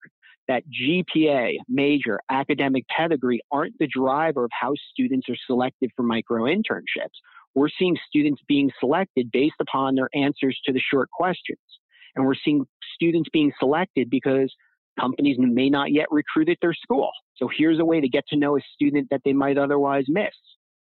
that 0.47 0.63
GPA, 0.69 1.53
major, 1.69 2.19
academic 2.29 2.85
pedigree 2.95 3.41
aren't 3.51 3.77
the 3.79 3.87
driver 3.87 4.43
of 4.45 4.51
how 4.51 4.73
students 4.91 5.29
are 5.29 5.37
selected 5.47 5.89
for 5.95 6.03
micro 6.03 6.43
internships. 6.43 7.15
We're 7.55 7.69
seeing 7.79 7.97
students 8.07 8.41
being 8.47 8.71
selected 8.79 9.31
based 9.31 9.55
upon 9.59 9.95
their 9.95 10.09
answers 10.13 10.59
to 10.65 10.73
the 10.73 10.81
short 10.91 11.09
questions. 11.11 11.59
And 12.15 12.25
we're 12.25 12.35
seeing 12.43 12.65
students 12.95 13.29
being 13.31 13.51
selected 13.59 14.09
because 14.09 14.53
companies 14.99 15.37
may 15.39 15.69
not 15.69 15.91
yet 15.91 16.07
recruit 16.11 16.49
at 16.49 16.57
their 16.61 16.73
school. 16.73 17.09
So 17.37 17.49
here's 17.57 17.79
a 17.79 17.85
way 17.85 18.01
to 18.01 18.07
get 18.07 18.25
to 18.29 18.35
know 18.35 18.57
a 18.57 18.61
student 18.73 19.07
that 19.11 19.21
they 19.25 19.33
might 19.33 19.57
otherwise 19.57 20.05
miss. 20.07 20.33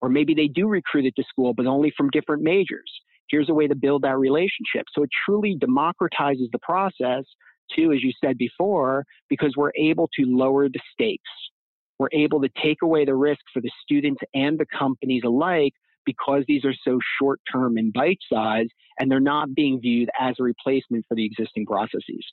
Or 0.02 0.10
maybe 0.10 0.34
they 0.34 0.48
do 0.48 0.68
recruit 0.68 1.06
at 1.06 1.14
the 1.18 1.26
school, 1.30 1.54
but 1.54 1.66
only 1.66 1.92
from 1.96 2.10
different 2.10 2.42
majors. 2.44 2.90
Here's 3.30 3.50
a 3.50 3.54
way 3.54 3.68
to 3.68 3.76
build 3.76 4.04
that 4.04 4.18
relationship. 4.18 4.86
So 4.94 5.04
it 5.04 5.10
truly 5.26 5.58
democratizes 5.58 6.50
the 6.52 6.60
process 6.62 7.26
too, 7.76 7.92
as 7.92 8.02
you 8.02 8.12
said 8.24 8.38
before, 8.38 9.06
because 9.30 9.54
we're 9.56 9.72
able 9.78 10.10
to 10.16 10.26
lower 10.26 10.68
the 10.68 10.80
stakes. 10.94 11.30
We're 12.00 12.10
able 12.14 12.42
to 12.42 12.50
take 12.64 12.82
away 12.82 13.06
the 13.06 13.16
risk 13.16 13.42
for 13.54 13.62
the 13.62 13.72
students 13.84 14.22
and 14.34 14.58
the 14.58 14.66
companies 14.78 15.24
alike 15.26 15.74
because 16.06 16.44
these 16.48 16.66
are 16.66 16.74
so 16.84 16.98
short 17.22 17.40
term 17.52 17.78
and 17.78 17.94
bite 17.94 18.20
sized 18.32 18.72
and 19.00 19.12
they're 19.12 19.20
not 19.20 19.54
being 19.54 19.80
viewed 19.80 20.10
as 20.20 20.36
a 20.40 20.44
replacement 20.44 21.06
for 21.08 21.16
the 21.16 21.26
existing 21.26 21.66
processes. 21.66 22.26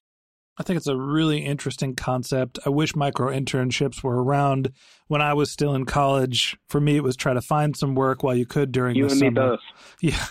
I 0.59 0.63
think 0.63 0.79
it's 0.79 0.87
a 0.87 0.97
really 0.97 1.45
interesting 1.45 1.95
concept. 1.95 2.59
I 2.65 2.71
wish 2.71 2.97
micro 2.97 3.31
internships 3.31 4.03
were 4.03 4.23
around 4.23 4.73
when 5.07 5.21
I 5.21 5.35
was 5.35 5.51
still 5.51 5.75
in 5.75 5.85
college. 5.85 6.57
For 6.69 6.81
me, 6.81 6.97
it 6.97 7.03
was 7.03 7.17
try 7.17 7.35
to 7.35 7.43
find 7.43 7.77
some 7.77 7.95
work 7.95 8.23
while 8.23 8.35
you 8.35 8.47
could 8.47 8.73
during 8.73 8.97
you 8.97 9.05
the 9.05 9.11
and 9.13 9.19
summer. 9.19 9.31
me 9.31 9.35
both. 9.35 9.61
Yeah. 10.01 10.27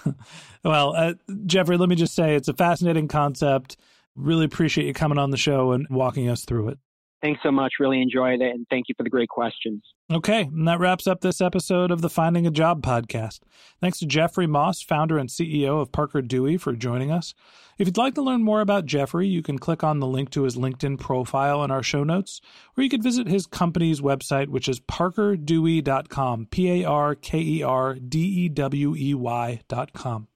Well, 0.64 0.96
uh, 0.96 1.14
Jeffery, 1.46 1.78
let 1.78 1.90
me 1.90 1.96
just 1.96 2.16
say 2.16 2.36
it's 2.36 2.48
a 2.48 2.54
fascinating 2.54 3.08
concept. 3.08 3.78
Really 4.16 4.46
appreciate 4.46 4.88
you 4.88 4.94
coming 4.94 5.20
on 5.20 5.30
the 5.30 5.38
show 5.38 5.74
and 5.74 5.86
walking 5.92 6.28
us 6.28 6.44
through 6.44 6.70
it. 6.70 6.80
Thanks 7.26 7.42
so 7.42 7.52
much. 7.52 7.74
Really 7.80 8.04
enjoyed 8.04 8.40
it. 8.40 8.54
And 8.54 8.68
thank 8.70 8.88
you 8.88 8.94
for 8.96 9.02
the 9.02 9.10
great 9.10 9.30
questions. 9.30 9.82
Okay. 10.12 10.42
And 10.44 10.68
that 10.68 10.80
wraps 10.80 11.08
up 11.08 11.22
this 11.22 11.42
episode 11.42 11.90
of 11.90 12.04
the 12.04 12.10
Finding 12.10 12.46
a 12.46 12.52
Job 12.52 12.84
podcast. 12.84 13.40
Thanks 13.82 13.98
to 13.98 14.06
Jeffery 14.06 14.46
Moss, 14.46 14.84
founder 14.84 15.18
and 15.18 15.28
CEO 15.28 15.82
of 15.82 15.92
Parker 15.92 16.22
Dewey, 16.22 16.58
for 16.58 16.74
joining 16.74 17.12
us. 17.12 17.34
If 17.80 17.88
you'd 17.88 17.98
like 17.98 18.14
to 18.14 18.22
learn 18.22 18.44
more 18.44 18.62
about 18.62 18.86
Jeffery, 18.86 19.28
you 19.28 19.42
can 19.42 19.58
click 19.58 19.84
on 19.84 20.00
the 20.00 20.06
link 20.06 20.30
to 20.32 20.44
his 20.44 20.56
LinkedIn 20.56 21.00
profile 21.00 21.64
in 21.64 21.72
our 21.72 21.82
show 21.82 22.04
notes, 22.04 22.42
or 22.78 22.84
you 22.84 22.92
could 22.92 23.02
visit 23.02 23.28
his 23.28 23.48
company's 23.48 24.02
website, 24.02 24.50
which 24.50 24.70
is 24.70 24.80
parkerdewey.com, 24.80 26.46
P 26.52 26.84
A 26.84 26.88
R 26.88 27.16
K 27.16 27.40
E 27.40 27.64
R 27.64 27.96
D 27.96 28.20
E 28.20 28.50
W 28.50 28.96
E 28.96 29.16
Y.com. 29.16 30.28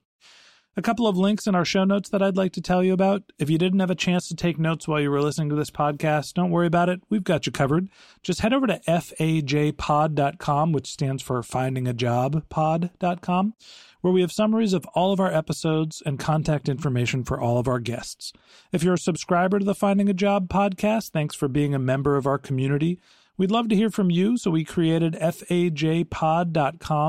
A 0.79 0.81
couple 0.81 1.07
of 1.07 1.17
links 1.17 1.45
in 1.45 1.55
our 1.55 1.65
show 1.65 1.83
notes 1.83 2.07
that 2.07 2.21
I'd 2.21 2.37
like 2.37 2.53
to 2.53 2.61
tell 2.61 2.81
you 2.81 2.93
about. 2.93 3.33
If 3.37 3.49
you 3.49 3.57
didn't 3.57 3.81
have 3.81 3.89
a 3.89 3.95
chance 3.95 4.29
to 4.29 4.33
take 4.33 4.57
notes 4.57 4.87
while 4.87 5.01
you 5.01 5.11
were 5.11 5.21
listening 5.21 5.49
to 5.49 5.55
this 5.55 5.69
podcast, 5.69 6.35
don't 6.35 6.51
worry 6.51 6.67
about 6.67 6.87
it. 6.87 7.01
We've 7.09 7.21
got 7.21 7.45
you 7.45 7.51
covered. 7.51 7.89
Just 8.23 8.39
head 8.39 8.53
over 8.53 8.65
to 8.65 8.79
fajpod.com, 8.87 10.71
which 10.71 10.87
stands 10.87 11.21
for 11.21 11.43
finding 11.43 11.85
a 11.85 11.91
job 11.91 12.47
pod.com, 12.47 13.55
where 13.99 14.13
we 14.13 14.21
have 14.21 14.31
summaries 14.31 14.71
of 14.71 14.85
all 14.95 15.11
of 15.11 15.19
our 15.19 15.33
episodes 15.33 16.01
and 16.05 16.17
contact 16.17 16.69
information 16.69 17.25
for 17.25 17.41
all 17.41 17.57
of 17.57 17.67
our 17.67 17.79
guests. 17.79 18.31
If 18.71 18.81
you're 18.81 18.93
a 18.93 18.97
subscriber 18.97 19.59
to 19.59 19.65
the 19.65 19.75
Finding 19.75 20.07
a 20.07 20.13
Job 20.13 20.47
podcast, 20.47 21.09
thanks 21.09 21.35
for 21.35 21.49
being 21.49 21.75
a 21.75 21.79
member 21.79 22.15
of 22.15 22.25
our 22.25 22.37
community. 22.37 23.01
We'd 23.35 23.51
love 23.51 23.67
to 23.69 23.75
hear 23.75 23.89
from 23.89 24.11
you, 24.11 24.37
so 24.37 24.49
we 24.51 24.63
created 24.63 25.13
fajpod.com 25.13 25.57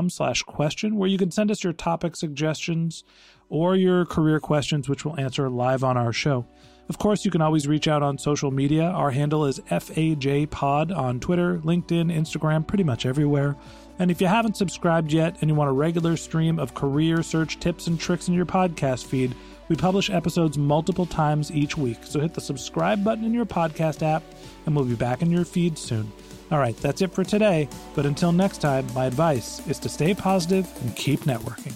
slash 0.09 0.43
question, 0.43 0.97
where 0.97 1.09
you 1.09 1.17
can 1.17 1.31
send 1.31 1.51
us 1.51 1.63
your 1.63 1.73
topic 1.73 2.17
suggestions 2.17 3.05
or 3.51 3.75
your 3.75 4.05
career 4.05 4.39
questions, 4.39 4.89
which 4.89 5.05
we'll 5.05 5.19
answer 5.19 5.47
live 5.49 5.83
on 5.83 5.97
our 5.97 6.13
show. 6.13 6.47
Of 6.89 6.97
course, 6.97 7.23
you 7.23 7.31
can 7.31 7.41
always 7.41 7.67
reach 7.67 7.87
out 7.87 8.01
on 8.01 8.17
social 8.17 8.49
media. 8.49 8.83
Our 8.83 9.11
handle 9.11 9.45
is 9.45 9.59
FAJPod 9.59 10.95
on 10.95 11.19
Twitter, 11.19 11.59
LinkedIn, 11.59 12.11
Instagram, 12.11 12.65
pretty 12.65 12.83
much 12.83 13.05
everywhere. 13.05 13.55
And 13.99 14.09
if 14.09 14.19
you 14.19 14.27
haven't 14.27 14.57
subscribed 14.57 15.13
yet 15.13 15.37
and 15.41 15.49
you 15.49 15.55
want 15.55 15.69
a 15.69 15.73
regular 15.73 16.17
stream 16.17 16.59
of 16.59 16.73
career 16.73 17.21
search 17.21 17.59
tips 17.59 17.87
and 17.87 17.99
tricks 17.99 18.27
in 18.27 18.33
your 18.33 18.45
podcast 18.45 19.05
feed, 19.05 19.35
we 19.69 19.75
publish 19.75 20.09
episodes 20.09 20.57
multiple 20.57 21.05
times 21.05 21.51
each 21.51 21.77
week. 21.77 21.99
So 22.03 22.19
hit 22.19 22.33
the 22.33 22.41
subscribe 22.41 23.03
button 23.03 23.23
in 23.23 23.33
your 23.33 23.45
podcast 23.45 24.01
app, 24.01 24.23
and 24.65 24.75
we'll 24.75 24.85
be 24.85 24.95
back 24.95 25.21
in 25.21 25.29
your 25.29 25.45
feed 25.45 25.77
soon. 25.77 26.11
All 26.51 26.59
right, 26.59 26.75
that's 26.77 27.01
it 27.01 27.13
for 27.13 27.23
today. 27.23 27.69
But 27.95 28.05
until 28.05 28.31
next 28.31 28.57
time, 28.57 28.85
my 28.93 29.05
advice 29.05 29.65
is 29.67 29.79
to 29.79 29.89
stay 29.89 30.13
positive 30.13 30.69
and 30.81 30.95
keep 30.95 31.21
networking. 31.21 31.73